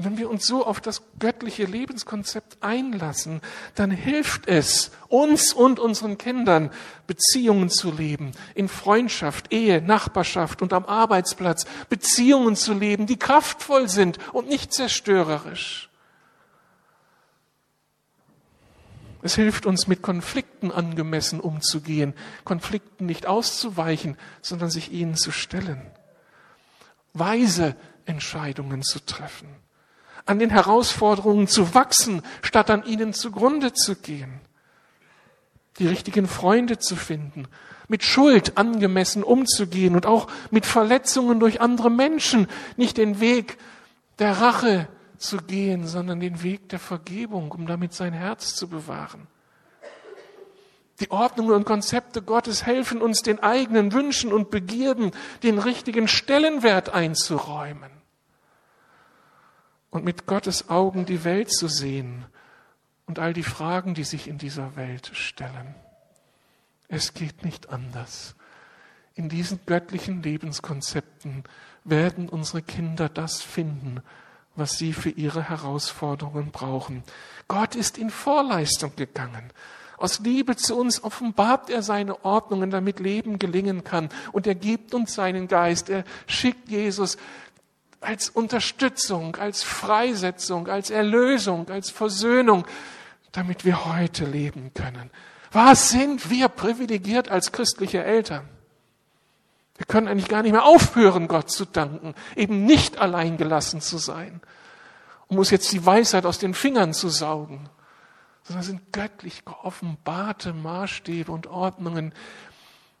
[0.00, 3.40] Wenn wir uns so auf das göttliche Lebenskonzept einlassen,
[3.74, 6.70] dann hilft es uns und unseren Kindern,
[7.08, 13.88] Beziehungen zu leben, in Freundschaft, Ehe, Nachbarschaft und am Arbeitsplatz, Beziehungen zu leben, die kraftvoll
[13.88, 15.90] sind und nicht zerstörerisch.
[19.22, 25.82] Es hilft uns, mit Konflikten angemessen umzugehen, Konflikten nicht auszuweichen, sondern sich ihnen zu stellen,
[27.14, 29.48] weise Entscheidungen zu treffen
[30.28, 34.40] an den Herausforderungen zu wachsen, statt an ihnen zugrunde zu gehen.
[35.78, 37.48] Die richtigen Freunde zu finden,
[37.88, 43.56] mit Schuld angemessen umzugehen und auch mit Verletzungen durch andere Menschen, nicht den Weg
[44.18, 49.26] der Rache zu gehen, sondern den Weg der Vergebung, um damit sein Herz zu bewahren.
[51.00, 55.12] Die Ordnungen und Konzepte Gottes helfen uns, den eigenen Wünschen und Begierden
[55.42, 57.97] den richtigen Stellenwert einzuräumen
[59.90, 62.26] und mit Gottes Augen die Welt zu sehen
[63.06, 65.74] und all die Fragen, die sich in dieser Welt stellen.
[66.88, 68.34] Es geht nicht anders.
[69.14, 71.44] In diesen göttlichen Lebenskonzepten
[71.84, 74.00] werden unsere Kinder das finden,
[74.54, 77.02] was sie für ihre Herausforderungen brauchen.
[77.46, 79.52] Gott ist in Vorleistung gegangen.
[79.98, 84.08] Aus Liebe zu uns offenbart er seine Ordnungen, damit Leben gelingen kann.
[84.30, 85.90] Und er gibt uns seinen Geist.
[85.90, 87.16] Er schickt Jesus
[88.00, 92.66] als Unterstützung, als Freisetzung, als Erlösung, als Versöhnung,
[93.32, 95.10] damit wir heute leben können.
[95.50, 98.48] Was sind wir privilegiert als christliche Eltern?
[99.76, 103.98] Wir können eigentlich gar nicht mehr aufhören, Gott zu danken, eben nicht allein gelassen zu
[103.98, 104.40] sein,
[105.28, 107.68] um uns jetzt die Weisheit aus den Fingern zu saugen,
[108.42, 112.12] sondern sind göttlich geoffenbarte Maßstäbe und Ordnungen,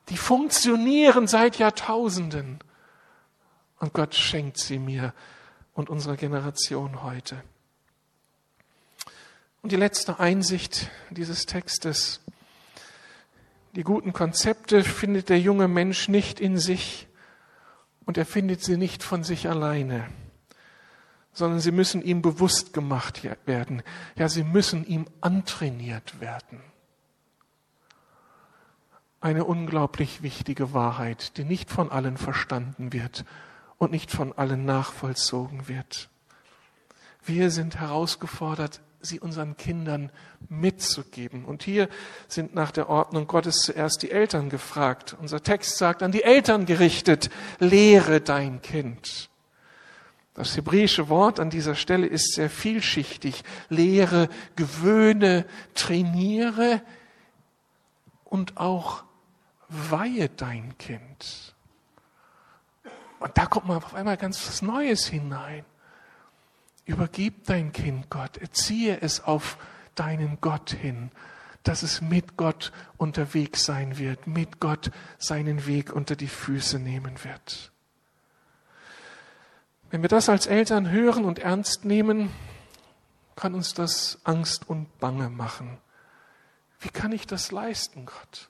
[0.08, 2.60] die funktionieren seit Jahrtausenden
[3.80, 5.14] und Gott schenkt sie mir
[5.74, 7.42] und unserer Generation heute.
[9.62, 12.20] Und die letzte Einsicht dieses Textes.
[13.74, 17.06] Die guten Konzepte findet der junge Mensch nicht in sich
[18.06, 20.08] und er findet sie nicht von sich alleine,
[21.32, 23.82] sondern sie müssen ihm bewusst gemacht werden.
[24.16, 26.60] Ja, sie müssen ihm antrainiert werden.
[29.20, 33.24] Eine unglaublich wichtige Wahrheit, die nicht von allen verstanden wird
[33.78, 36.10] und nicht von allen nachvollzogen wird.
[37.24, 40.10] Wir sind herausgefordert, sie unseren Kindern
[40.48, 41.44] mitzugeben.
[41.44, 41.88] Und hier
[42.26, 45.16] sind nach der Ordnung Gottes zuerst die Eltern gefragt.
[45.20, 49.30] Unser Text sagt an die Eltern gerichtet, lehre dein Kind.
[50.34, 53.42] Das hebräische Wort an dieser Stelle ist sehr vielschichtig.
[53.68, 56.80] Lehre, gewöhne, trainiere
[58.24, 59.04] und auch
[59.68, 61.47] weihe dein Kind.
[63.20, 65.64] Und da kommt man auf einmal ganz was Neues hinein.
[66.84, 69.58] Übergib dein Kind Gott, erziehe es auf
[69.94, 71.10] deinen Gott hin,
[71.62, 77.22] dass es mit Gott unterwegs sein wird, mit Gott seinen Weg unter die Füße nehmen
[77.24, 77.72] wird.
[79.90, 82.30] Wenn wir das als Eltern hören und ernst nehmen,
[83.36, 85.78] kann uns das Angst und Bange machen.
[86.80, 88.48] Wie kann ich das leisten, Gott?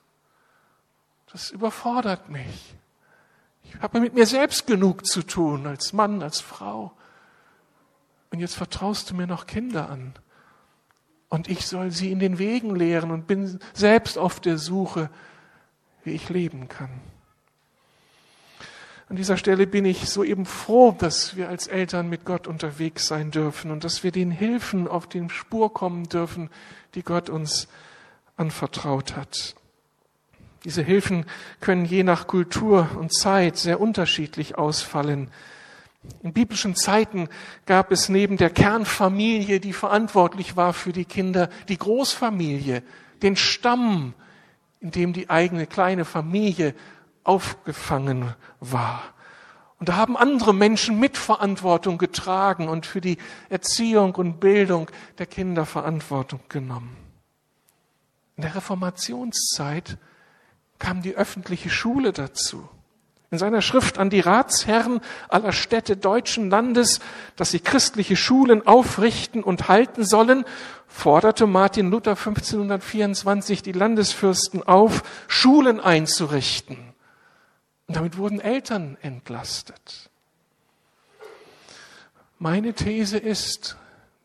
[1.31, 2.75] Das überfordert mich.
[3.69, 6.91] Ich habe mit mir selbst genug zu tun, als Mann, als Frau.
[8.31, 10.13] Und jetzt vertraust du mir noch Kinder an.
[11.29, 15.09] Und ich soll sie in den Wegen lehren und bin selbst auf der Suche,
[16.03, 16.89] wie ich leben kann.
[19.09, 23.07] An dieser Stelle bin ich so eben froh, dass wir als Eltern mit Gott unterwegs
[23.07, 26.49] sein dürfen und dass wir den Hilfen auf den Spur kommen dürfen,
[26.93, 27.67] die Gott uns
[28.37, 29.55] anvertraut hat.
[30.63, 31.25] Diese Hilfen
[31.61, 35.31] können je nach Kultur und Zeit sehr unterschiedlich ausfallen.
[36.21, 37.29] In biblischen Zeiten
[37.65, 42.83] gab es neben der Kernfamilie, die verantwortlich war für die Kinder, die Großfamilie,
[43.21, 44.13] den Stamm,
[44.79, 46.73] in dem die eigene kleine Familie
[47.23, 49.03] aufgefangen war.
[49.79, 53.17] Und da haben andere Menschen Mitverantwortung getragen und für die
[53.49, 56.97] Erziehung und Bildung der Kinder Verantwortung genommen.
[58.35, 59.97] In der Reformationszeit
[60.79, 62.67] kam die öffentliche Schule dazu.
[63.31, 66.99] In seiner Schrift an die Ratsherren aller Städte deutschen Landes,
[67.35, 70.45] dass sie christliche Schulen aufrichten und halten sollen,
[70.87, 76.77] forderte Martin Luther 1524 die Landesfürsten auf, Schulen einzurichten.
[77.87, 80.09] Und damit wurden Eltern entlastet.
[82.39, 83.77] Meine These ist,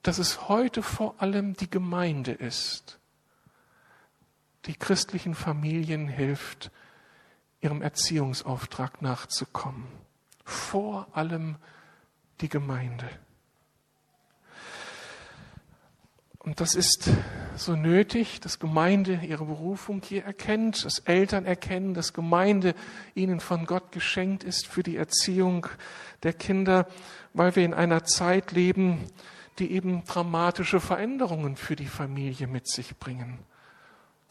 [0.02, 2.98] dass es heute vor allem die Gemeinde ist,
[4.66, 6.70] die christlichen Familien hilft,
[7.60, 9.86] ihrem Erziehungsauftrag nachzukommen.
[10.44, 11.56] Vor allem
[12.40, 13.08] die Gemeinde.
[16.38, 17.08] Und das ist
[17.56, 22.74] so nötig, dass Gemeinde ihre Berufung hier erkennt, dass Eltern erkennen, dass Gemeinde
[23.14, 25.66] ihnen von Gott geschenkt ist für die Erziehung
[26.22, 26.86] der Kinder,
[27.32, 29.06] weil wir in einer Zeit leben,
[29.58, 33.38] die eben dramatische Veränderungen für die Familie mit sich bringen.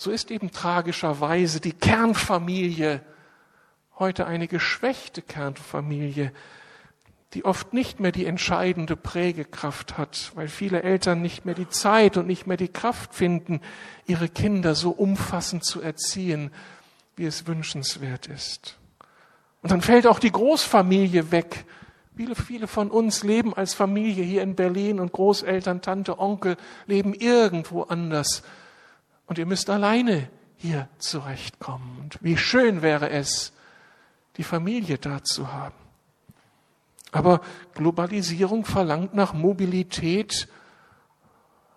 [0.04, 3.00] So ist eben tragischerweise die Kernfamilie
[3.98, 6.34] heute eine geschwächte Kernfamilie,
[7.34, 12.18] die oft nicht mehr die entscheidende Prägekraft hat, weil viele Eltern nicht mehr die Zeit
[12.18, 13.62] und nicht mehr die Kraft finden,
[14.06, 16.52] ihre Kinder so umfassend zu erziehen,
[17.16, 18.78] wie es wünschenswert ist.
[19.62, 21.64] Und dann fällt auch die Großfamilie weg.
[22.18, 27.14] Viele, viele von uns leben als Familie hier in Berlin und Großeltern, Tante, Onkel leben
[27.14, 28.44] irgendwo anders.
[29.26, 32.00] Und ihr müsst alleine hier zurechtkommen.
[32.02, 33.54] Und wie schön wäre es,
[34.38, 35.76] die Familie da zu haben.
[37.12, 37.42] Aber
[37.76, 40.48] Globalisierung verlangt nach Mobilität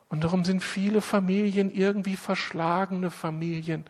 [0.08, 3.84] und darum sind viele Familien irgendwie verschlagene Familien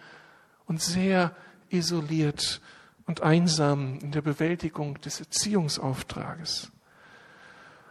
[0.64, 1.36] und sehr
[1.68, 2.60] isoliert
[3.06, 6.72] und einsam in der Bewältigung des Erziehungsauftrages.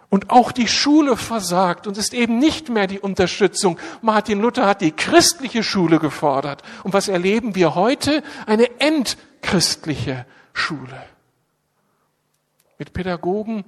[0.09, 3.79] Und auch die Schule versagt und ist eben nicht mehr die Unterstützung.
[4.01, 6.61] Martin Luther hat die christliche Schule gefordert.
[6.83, 8.23] Und was erleben wir heute?
[8.45, 11.03] Eine entchristliche Schule.
[12.77, 13.65] Mit Pädagogen,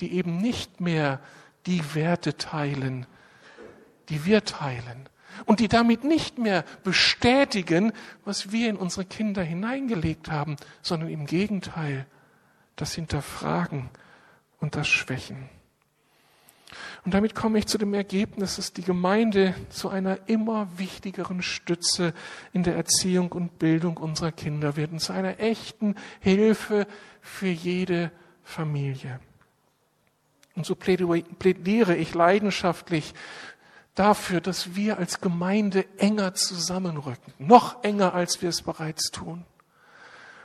[0.00, 1.20] die eben nicht mehr
[1.66, 3.06] die Werte teilen,
[4.08, 5.08] die wir teilen.
[5.46, 7.92] Und die damit nicht mehr bestätigen,
[8.24, 12.06] was wir in unsere Kinder hineingelegt haben, sondern im Gegenteil
[12.76, 13.88] das Hinterfragen
[14.62, 15.50] und das Schwächen.
[17.04, 22.14] Und damit komme ich zu dem Ergebnis, dass die Gemeinde zu einer immer wichtigeren Stütze
[22.52, 26.86] in der Erziehung und Bildung unserer Kinder wird und zu einer echten Hilfe
[27.20, 28.12] für jede
[28.44, 29.20] Familie.
[30.54, 33.14] Und so plädiere ich leidenschaftlich
[33.94, 39.44] dafür, dass wir als Gemeinde enger zusammenrücken, noch enger, als wir es bereits tun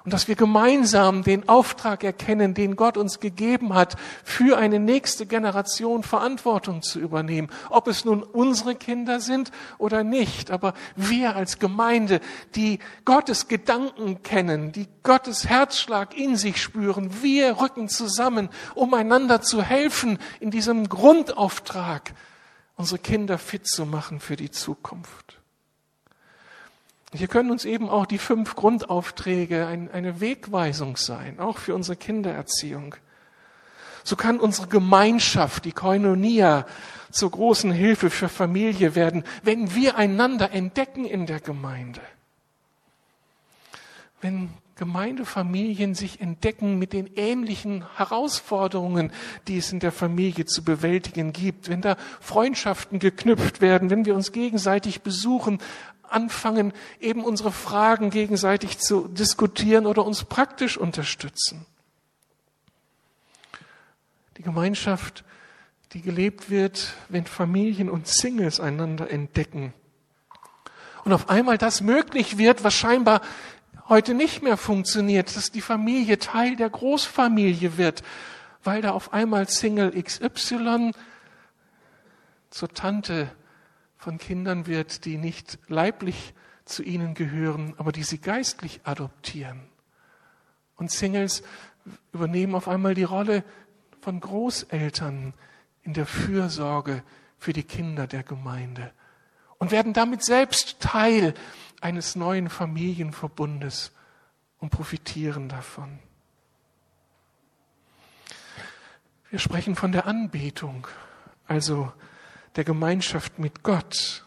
[0.07, 5.25] und dass wir gemeinsam den Auftrag erkennen, den Gott uns gegeben hat, für eine nächste
[5.25, 7.49] Generation Verantwortung zu übernehmen.
[7.69, 12.21] Ob es nun unsere Kinder sind oder nicht, aber wir als Gemeinde,
[12.55, 19.41] die Gottes Gedanken kennen, die Gottes Herzschlag in sich spüren, wir rücken zusammen, um einander
[19.41, 22.13] zu helfen in diesem Grundauftrag,
[22.77, 25.36] unsere Kinder fit zu machen für die Zukunft.
[27.13, 32.95] Hier können uns eben auch die fünf Grundaufträge eine Wegweisung sein, auch für unsere Kindererziehung.
[34.03, 36.65] So kann unsere Gemeinschaft, die Koinonia,
[37.11, 42.01] zur großen Hilfe für Familie werden, wenn wir einander entdecken in der Gemeinde.
[44.19, 49.11] Wenn Gemeindefamilien sich entdecken mit den ähnlichen Herausforderungen,
[49.47, 54.15] die es in der Familie zu bewältigen gibt, wenn da Freundschaften geknüpft werden, wenn wir
[54.15, 55.59] uns gegenseitig besuchen,
[56.09, 61.65] anfangen, eben unsere Fragen gegenseitig zu diskutieren oder uns praktisch unterstützen.
[64.37, 65.23] Die Gemeinschaft,
[65.93, 69.73] die gelebt wird, wenn Familien und Singles einander entdecken.
[71.03, 73.21] Und auf einmal das möglich wird, was scheinbar
[73.89, 78.03] heute nicht mehr funktioniert, dass die Familie Teil der Großfamilie wird,
[78.63, 80.91] weil da auf einmal Single XY
[82.49, 83.31] zur Tante
[84.07, 86.33] von Kindern wird, die nicht leiblich
[86.63, 89.67] zu ihnen gehören, aber die sie geistlich adoptieren.
[90.77, 91.43] Und Singles
[92.13, 93.43] übernehmen auf einmal die Rolle
[93.99, 95.33] von Großeltern
[95.83, 97.03] in der Fürsorge
[97.37, 98.93] für die Kinder der Gemeinde
[99.57, 101.33] und werden damit selbst Teil
[101.81, 103.91] eines neuen Familienverbundes
[104.59, 105.99] und profitieren davon.
[109.29, 110.87] Wir sprechen von der Anbetung,
[111.45, 111.91] also
[112.57, 114.25] der Gemeinschaft mit Gott.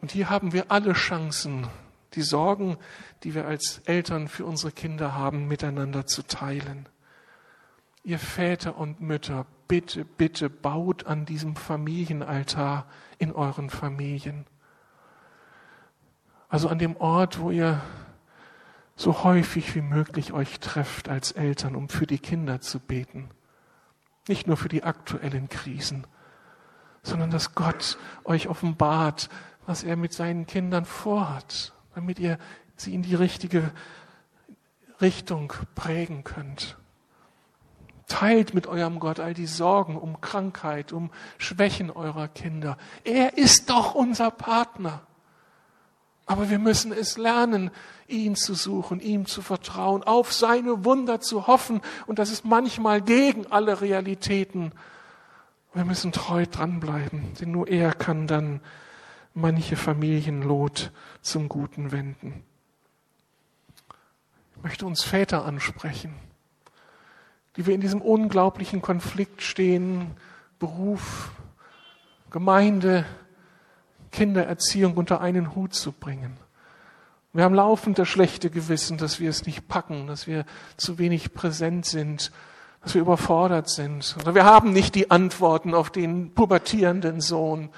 [0.00, 1.68] Und hier haben wir alle Chancen,
[2.14, 2.78] die Sorgen,
[3.22, 6.88] die wir als Eltern für unsere Kinder haben, miteinander zu teilen.
[8.02, 12.86] Ihr Väter und Mütter, bitte, bitte baut an diesem Familienaltar
[13.18, 14.46] in euren Familien.
[16.48, 17.82] Also an dem Ort, wo ihr
[18.96, 23.28] so häufig wie möglich euch trefft als Eltern, um für die Kinder zu beten.
[24.26, 26.06] Nicht nur für die aktuellen Krisen,
[27.02, 29.28] sondern dass Gott euch offenbart,
[29.66, 32.38] was er mit seinen Kindern vorhat, damit ihr
[32.76, 33.70] sie in die richtige
[35.00, 36.76] Richtung prägen könnt.
[38.06, 42.76] Teilt mit eurem Gott all die Sorgen um Krankheit, um Schwächen eurer Kinder.
[43.04, 45.02] Er ist doch unser Partner.
[46.26, 47.70] Aber wir müssen es lernen,
[48.06, 51.80] ihn zu suchen, ihm zu vertrauen, auf seine Wunder zu hoffen.
[52.06, 54.72] Und das ist manchmal gegen alle Realitäten.
[55.72, 58.60] Wir müssen treu dranbleiben, denn nur er kann dann
[59.34, 60.90] manche Familienlot
[61.22, 62.42] zum Guten wenden.
[64.56, 66.14] Ich möchte uns Väter ansprechen
[67.56, 70.12] die wir in diesem unglaublichen Konflikt stehen,
[70.58, 71.32] Beruf,
[72.30, 73.04] Gemeinde,
[74.12, 76.36] Kindererziehung unter einen Hut zu bringen.
[77.32, 80.44] Wir haben laufend das schlechte Gewissen, dass wir es nicht packen, dass wir
[80.76, 82.32] zu wenig präsent sind,
[82.82, 84.16] dass wir überfordert sind.
[84.20, 87.70] Oder wir haben nicht die Antworten auf den pubertierenden Sohn.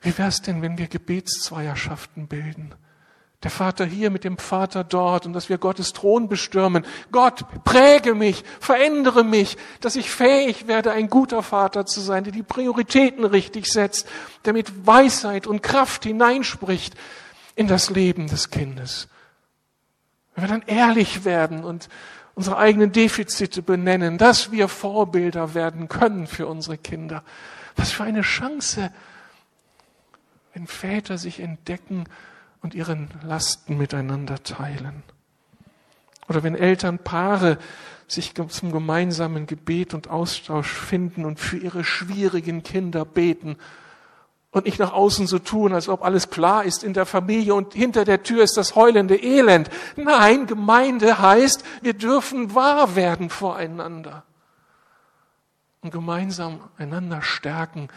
[0.00, 2.74] Wie wäre es denn, wenn wir Gebetszweierschaften bilden?
[3.42, 6.86] Der Vater hier mit dem Vater dort und dass wir Gottes Thron bestürmen.
[7.12, 12.32] Gott, präge mich, verändere mich, dass ich fähig werde, ein guter Vater zu sein, der
[12.32, 14.08] die Prioritäten richtig setzt,
[14.46, 16.94] der mit Weisheit und Kraft hineinspricht
[17.54, 19.08] in das Leben des Kindes.
[20.34, 21.88] Wenn wir dann ehrlich werden und
[22.36, 27.24] unsere eigenen Defizite benennen, dass wir Vorbilder werden können für unsere Kinder.
[27.74, 28.92] Was für eine Chance,
[30.54, 32.04] wenn Väter sich entdecken,
[32.66, 35.04] und ihren Lasten miteinander teilen.
[36.28, 37.58] Oder wenn Elternpaare
[38.08, 43.56] sich zum gemeinsamen Gebet und Austausch finden und für ihre schwierigen Kinder beten
[44.56, 47.74] und nicht nach außen so tun, als ob alles klar ist in der Familie und
[47.74, 49.68] hinter der Tür ist das heulende Elend.
[49.96, 54.22] Nein, Gemeinde heißt, wir dürfen wahr werden voreinander
[55.82, 57.88] und gemeinsam einander stärken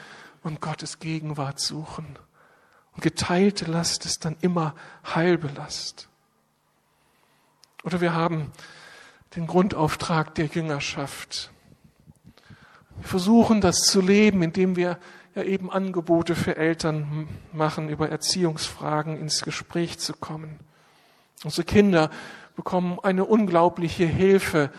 [0.44, 2.20] und Gottes Gegenwart suchen.
[2.94, 6.10] Und geteilte Last ist dann immer halbe Last.
[7.86, 8.52] Oder wir haben
[9.38, 11.52] den Grundauftrag der Jüngerschaft.
[12.98, 15.00] Wir versuchen das zu leben, indem wir
[15.36, 20.60] ja eben Angebote für Eltern machen, über Erziehungsfragen ins Gespräch zu kommen.
[21.44, 22.10] Unsere Kinder
[22.56, 24.72] bekommen eine unglaubliche Hilfe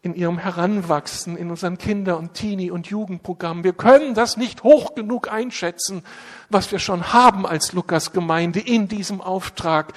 [0.00, 3.64] in ihrem Heranwachsen, in unseren Kinder- und Teenie- und Jugendprogrammen.
[3.64, 6.02] Wir können das nicht hoch genug einschätzen,
[6.48, 9.92] was wir schon haben als Lukas-Gemeinde in diesem Auftrag.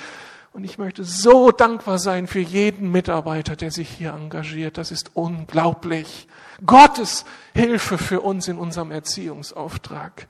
[0.54, 4.78] Und ich möchte so dankbar sein für jeden Mitarbeiter, der sich hier engagiert.
[4.78, 6.28] Das ist unglaublich.
[6.66, 10.28] Gottes Hilfe für uns in unserem Erziehungsauftrag.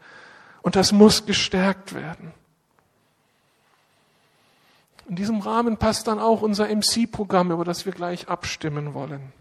[0.62, 2.34] Und das muss gestärkt werden.
[5.10, 9.34] In diesem Rahmen passt dann auch unser MC-Programm, über das wir gleich abstimmen wollen.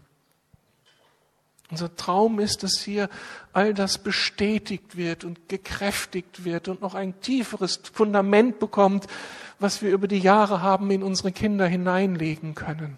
[1.69, 3.09] Unser Traum ist, dass hier
[3.53, 9.07] all das bestätigt wird und gekräftigt wird und noch ein tieferes Fundament bekommt,
[9.59, 12.97] was wir über die Jahre haben in unsere Kinder hineinlegen können.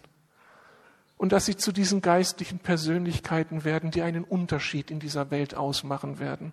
[1.23, 6.19] Und dass sie zu diesen geistlichen Persönlichkeiten werden, die einen Unterschied in dieser Welt ausmachen
[6.19, 6.51] werden.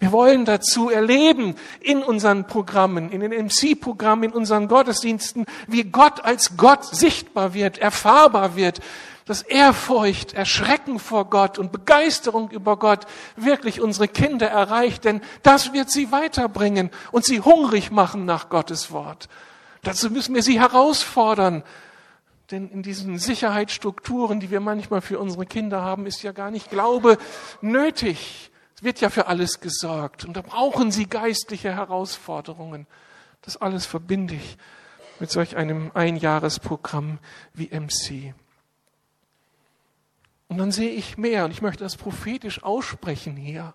[0.00, 6.24] Wir wollen dazu erleben in unseren Programmen, in den MC-Programmen, in unseren Gottesdiensten, wie Gott
[6.24, 8.80] als Gott sichtbar wird, erfahrbar wird,
[9.26, 13.06] dass Ehrfurcht, Erschrecken vor Gott und Begeisterung über Gott
[13.36, 18.90] wirklich unsere Kinder erreicht, denn das wird sie weiterbringen und sie hungrig machen nach Gottes
[18.90, 19.28] Wort.
[19.82, 21.62] Dazu müssen wir sie herausfordern,
[22.50, 26.70] denn in diesen Sicherheitsstrukturen, die wir manchmal für unsere Kinder haben, ist ja gar nicht
[26.70, 27.18] Glaube
[27.60, 28.50] nötig.
[28.76, 32.86] Es wird ja für alles gesorgt und da brauchen sie geistliche Herausforderungen.
[33.42, 34.58] Das alles verbinde ich
[35.20, 37.18] mit solch einem Einjahresprogramm
[37.52, 38.34] wie MC.
[40.48, 43.72] Und dann sehe ich mehr und ich möchte das prophetisch aussprechen hier.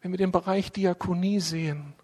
[0.00, 1.94] Wenn wir den Bereich Diakonie sehen.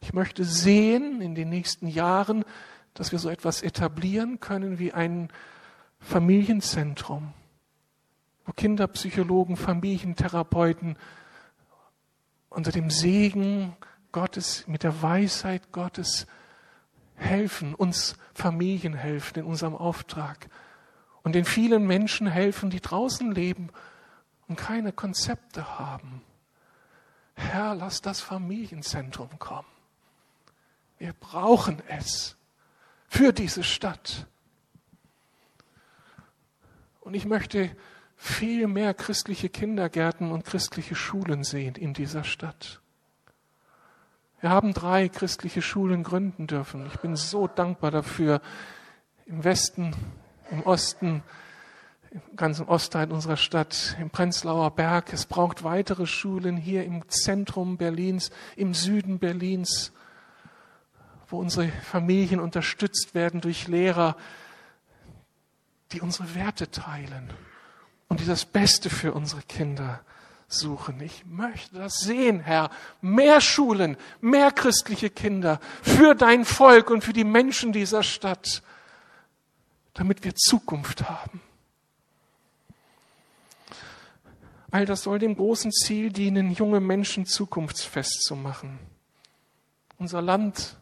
[0.00, 2.44] Ich möchte sehen in den nächsten Jahren,
[2.98, 5.28] dass wir so etwas etablieren können wie ein
[6.00, 7.32] Familienzentrum,
[8.44, 10.96] wo Kinderpsychologen, Familientherapeuten
[12.48, 13.76] unter dem Segen
[14.12, 16.26] Gottes, mit der Weisheit Gottes
[17.16, 20.48] helfen, uns Familien helfen in unserem Auftrag
[21.22, 23.70] und den vielen Menschen helfen, die draußen leben
[24.48, 26.22] und keine Konzepte haben.
[27.34, 29.68] Herr, lass das Familienzentrum kommen.
[30.98, 32.36] Wir brauchen es
[33.08, 34.26] für diese Stadt.
[37.00, 37.70] Und ich möchte
[38.16, 42.80] viel mehr christliche Kindergärten und christliche Schulen sehen in dieser Stadt.
[44.40, 46.86] Wir haben drei christliche Schulen gründen dürfen.
[46.86, 48.40] Ich bin so dankbar dafür.
[49.26, 49.94] Im Westen,
[50.50, 51.22] im Osten,
[52.10, 55.12] im ganzen Ostteil unserer Stadt, im Prenzlauer Berg.
[55.12, 59.92] Es braucht weitere Schulen hier im Zentrum Berlins, im Süden Berlins,
[61.28, 64.16] wo unsere Familien unterstützt werden durch Lehrer,
[65.92, 67.32] die unsere Werte teilen
[68.08, 70.00] und die das Beste für unsere Kinder
[70.48, 71.00] suchen.
[71.00, 72.70] Ich möchte das sehen, Herr.
[73.00, 78.62] Mehr Schulen, mehr christliche Kinder für dein Volk und für die Menschen dieser Stadt,
[79.94, 81.40] damit wir Zukunft haben.
[84.70, 88.78] All das soll dem großen Ziel dienen, junge Menschen zukunftsfest zu machen.
[89.98, 90.76] Unser Land,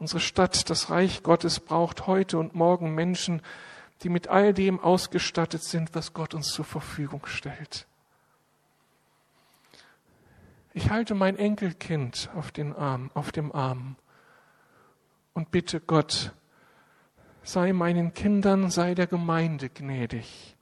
[0.00, 3.42] unsere Stadt, das Reich Gottes braucht heute und morgen Menschen,
[4.02, 7.86] die mit all dem ausgestattet sind, was Gott uns zur Verfügung stellt.
[10.72, 13.96] Ich halte mein Enkelkind auf den Arm, auf dem Arm
[15.34, 16.32] und bitte Gott,
[17.42, 20.56] sei meinen Kindern, sei der Gemeinde gnädig,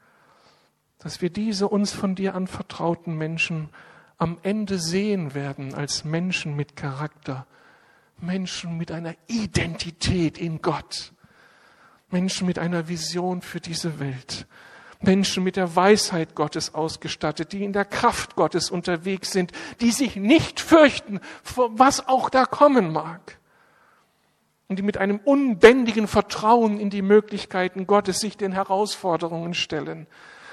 [0.98, 3.68] dass wir diese uns von dir anvertrauten Menschen
[4.16, 7.46] am Ende sehen werden als Menschen mit Charakter,
[8.20, 11.12] Menschen mit einer Identität in Gott,
[12.10, 14.46] Menschen mit einer Vision für diese Welt.
[15.00, 20.16] Menschen mit der Weisheit Gottes ausgestattet, die in der Kraft Gottes unterwegs sind, die sich
[20.16, 21.20] nicht fürchten,
[21.54, 23.38] was auch da kommen mag.
[24.66, 30.06] Und die mit einem unbändigen Vertrauen in die Möglichkeiten Gottes sich den Herausforderungen stellen.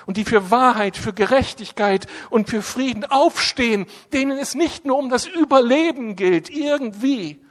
[0.05, 5.09] Und die für Wahrheit, für Gerechtigkeit und für Frieden aufstehen, denen es nicht nur um
[5.09, 7.41] das Überleben gilt, irgendwie,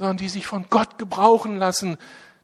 [0.00, 1.98] sondern die sich von Gott gebrauchen lassen,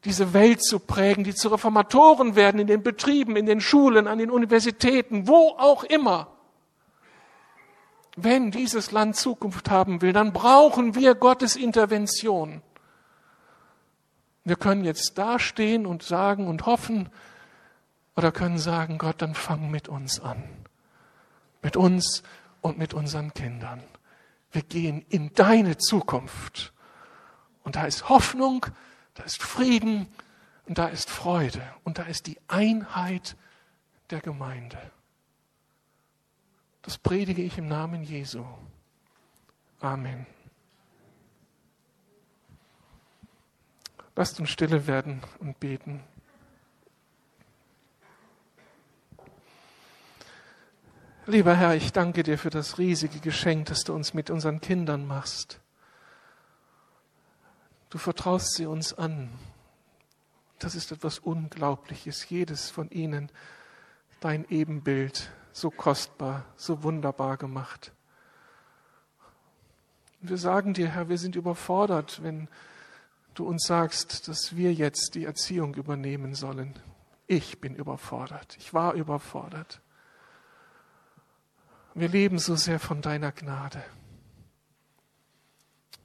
[0.04, 4.18] diese Welt zu prägen, die zu Reformatoren werden in den Betrieben, in den Schulen, an
[4.18, 6.28] den Universitäten, wo auch immer.
[8.14, 12.60] Wenn dieses Land Zukunft haben will, dann brauchen wir Gottes Intervention.
[14.44, 17.08] Wir können jetzt dastehen und sagen und hoffen
[18.16, 20.44] oder können sagen, Gott, dann fang mit uns an.
[21.62, 22.22] Mit uns
[22.60, 23.82] und mit unseren Kindern.
[24.52, 26.74] Wir gehen in deine Zukunft.
[27.66, 28.64] Und da ist Hoffnung,
[29.14, 30.06] da ist Frieden
[30.66, 33.34] und da ist Freude und da ist die Einheit
[34.10, 34.78] der Gemeinde.
[36.82, 38.44] Das predige ich im Namen Jesu.
[39.80, 40.28] Amen.
[44.14, 46.04] Lasst uns stille werden und beten.
[51.26, 55.04] Lieber Herr, ich danke dir für das riesige Geschenk, das du uns mit unseren Kindern
[55.04, 55.58] machst.
[57.90, 59.30] Du vertraust sie uns an.
[60.58, 62.28] Das ist etwas Unglaubliches.
[62.28, 63.30] Jedes von ihnen,
[64.20, 67.92] dein Ebenbild, so kostbar, so wunderbar gemacht.
[70.20, 72.48] Wir sagen dir, Herr, wir sind überfordert, wenn
[73.34, 76.74] du uns sagst, dass wir jetzt die Erziehung übernehmen sollen.
[77.26, 78.56] Ich bin überfordert.
[78.58, 79.80] Ich war überfordert.
[81.94, 83.82] Wir leben so sehr von deiner Gnade.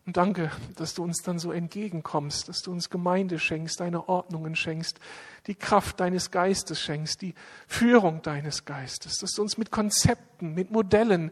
[0.05, 4.55] Und danke, dass du uns dann so entgegenkommst, dass du uns Gemeinde schenkst, deine Ordnungen
[4.55, 4.99] schenkst,
[5.47, 7.35] die Kraft deines Geistes schenkst, die
[7.67, 11.31] Führung deines Geistes, dass du uns mit Konzepten, mit Modellen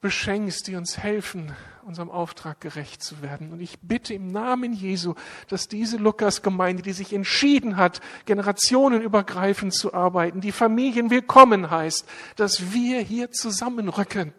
[0.00, 1.52] beschenkst, die uns helfen,
[1.84, 3.52] unserem Auftrag gerecht zu werden.
[3.52, 5.14] Und ich bitte im Namen Jesu,
[5.48, 12.72] dass diese Lukas-Gemeinde, die sich entschieden hat, generationenübergreifend zu arbeiten, die Familien willkommen heißt, dass
[12.72, 14.32] wir hier zusammenrücken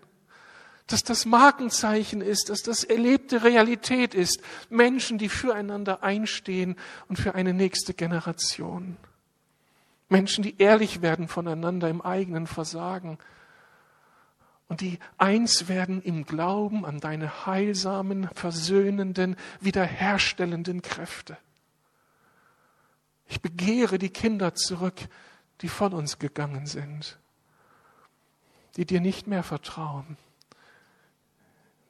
[0.92, 4.42] dass das Markenzeichen ist, dass das erlebte Realität ist.
[4.70, 6.76] Menschen, die füreinander einstehen
[7.08, 8.98] und für eine nächste Generation.
[10.10, 13.18] Menschen, die ehrlich werden voneinander im eigenen Versagen
[14.68, 21.38] und die eins werden im Glauben an deine heilsamen, versöhnenden, wiederherstellenden Kräfte.
[23.28, 25.00] Ich begehre die Kinder zurück,
[25.62, 27.18] die von uns gegangen sind,
[28.76, 30.18] die dir nicht mehr vertrauen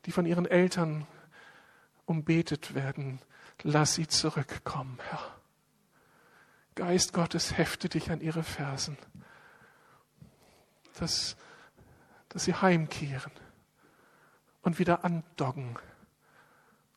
[0.06, 1.08] die von ihren Eltern
[2.06, 3.20] umbetet werden,
[3.64, 5.36] lass sie zurückkommen, Herr.
[6.76, 8.98] Geist Gottes, hefte dich an ihre Fersen,
[10.98, 11.36] dass,
[12.30, 13.32] dass sie heimkehren
[14.62, 15.78] und wieder andoggen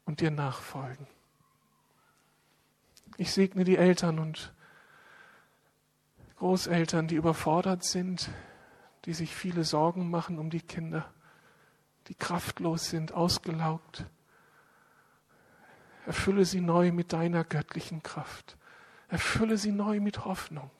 [0.04, 1.06] und dir nachfolgen.
[3.16, 4.52] Ich segne die Eltern und
[6.36, 8.30] Großeltern, die überfordert sind,
[9.04, 11.13] die sich viele Sorgen machen um die Kinder
[12.08, 14.04] die kraftlos sind, ausgelaugt.
[16.06, 18.56] Erfülle sie neu mit deiner göttlichen Kraft.
[19.08, 20.70] Erfülle sie neu mit Hoffnung.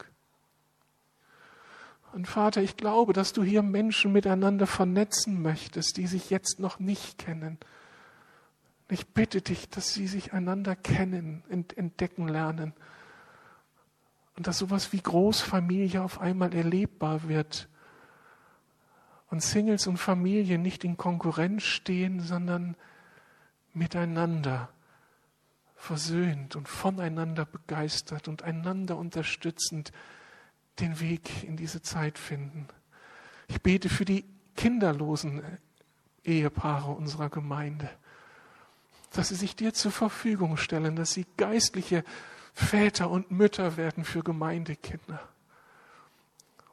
[2.12, 6.79] Und Vater, ich glaube, dass du hier Menschen miteinander vernetzen möchtest, die sich jetzt noch
[6.79, 7.59] nicht kennen.
[8.89, 12.72] Ich bitte dich, dass sie sich einander kennen, entdecken lernen.
[14.37, 17.68] Und dass sowas wie Großfamilie auf einmal erlebbar wird.
[19.35, 22.76] Und Singles und Familien nicht in Konkurrenz stehen, sondern
[23.72, 24.68] miteinander
[25.74, 29.91] versöhnt und voneinander begeistert und einander unterstützend
[30.78, 32.68] den Weg in diese Zeit finden.
[33.49, 34.24] Ich bete für die
[34.55, 35.43] kinderlosen
[36.22, 37.91] Ehepaare unserer Gemeinde,
[39.11, 42.05] dass sie sich dir zur Verfügung stellen, dass sie geistliche
[42.53, 45.28] Väter und Mütter werden für Gemeindekinder.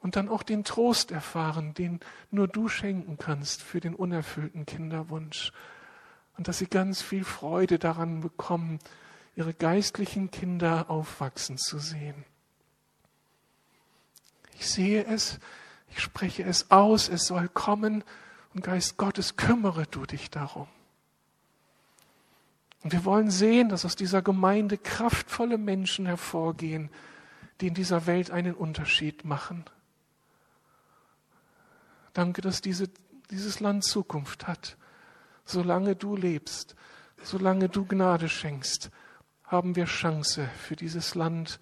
[0.02, 2.00] Und dann auch den Trost erfahren, den
[2.30, 5.52] nur du schenken kannst für den unerfüllten Kinderwunsch.
[6.36, 8.80] Und dass sie ganz viel Freude daran bekommen,
[9.36, 12.24] ihre geistlichen Kinder aufwachsen zu sehen.
[14.58, 15.38] Ich sehe es,
[15.90, 18.04] ich spreche es aus, es soll kommen
[18.54, 20.68] und Geist Gottes, kümmere du dich darum.
[22.82, 26.90] Und wir wollen sehen, dass aus dieser Gemeinde kraftvolle Menschen hervorgehen,
[27.60, 29.64] die in dieser Welt einen Unterschied machen.
[32.12, 32.88] Danke, dass diese,
[33.30, 34.76] dieses Land Zukunft hat.
[35.44, 36.76] Solange du lebst,
[37.22, 38.90] solange du Gnade schenkst,
[39.44, 41.58] haben wir Chance für dieses Land,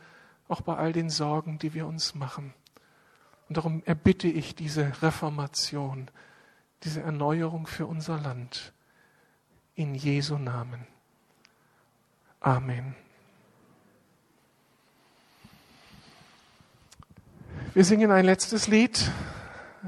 [0.48, 2.54] auch bei all den Sorgen, die wir uns machen.
[3.48, 6.08] Und darum erbitte ich diese Reformation,
[6.84, 8.72] diese Erneuerung für unser Land.
[9.74, 10.86] In Jesu Namen.
[12.40, 12.94] Amen.
[17.72, 19.10] Wir singen ein letztes Lied,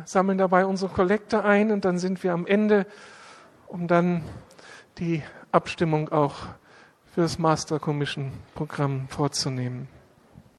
[0.05, 2.86] sammeln dabei unsere Kollekte ein und dann sind wir am Ende,
[3.66, 4.22] um dann
[4.99, 6.36] die Abstimmung auch
[7.14, 9.88] für das Master Commission Programm vorzunehmen.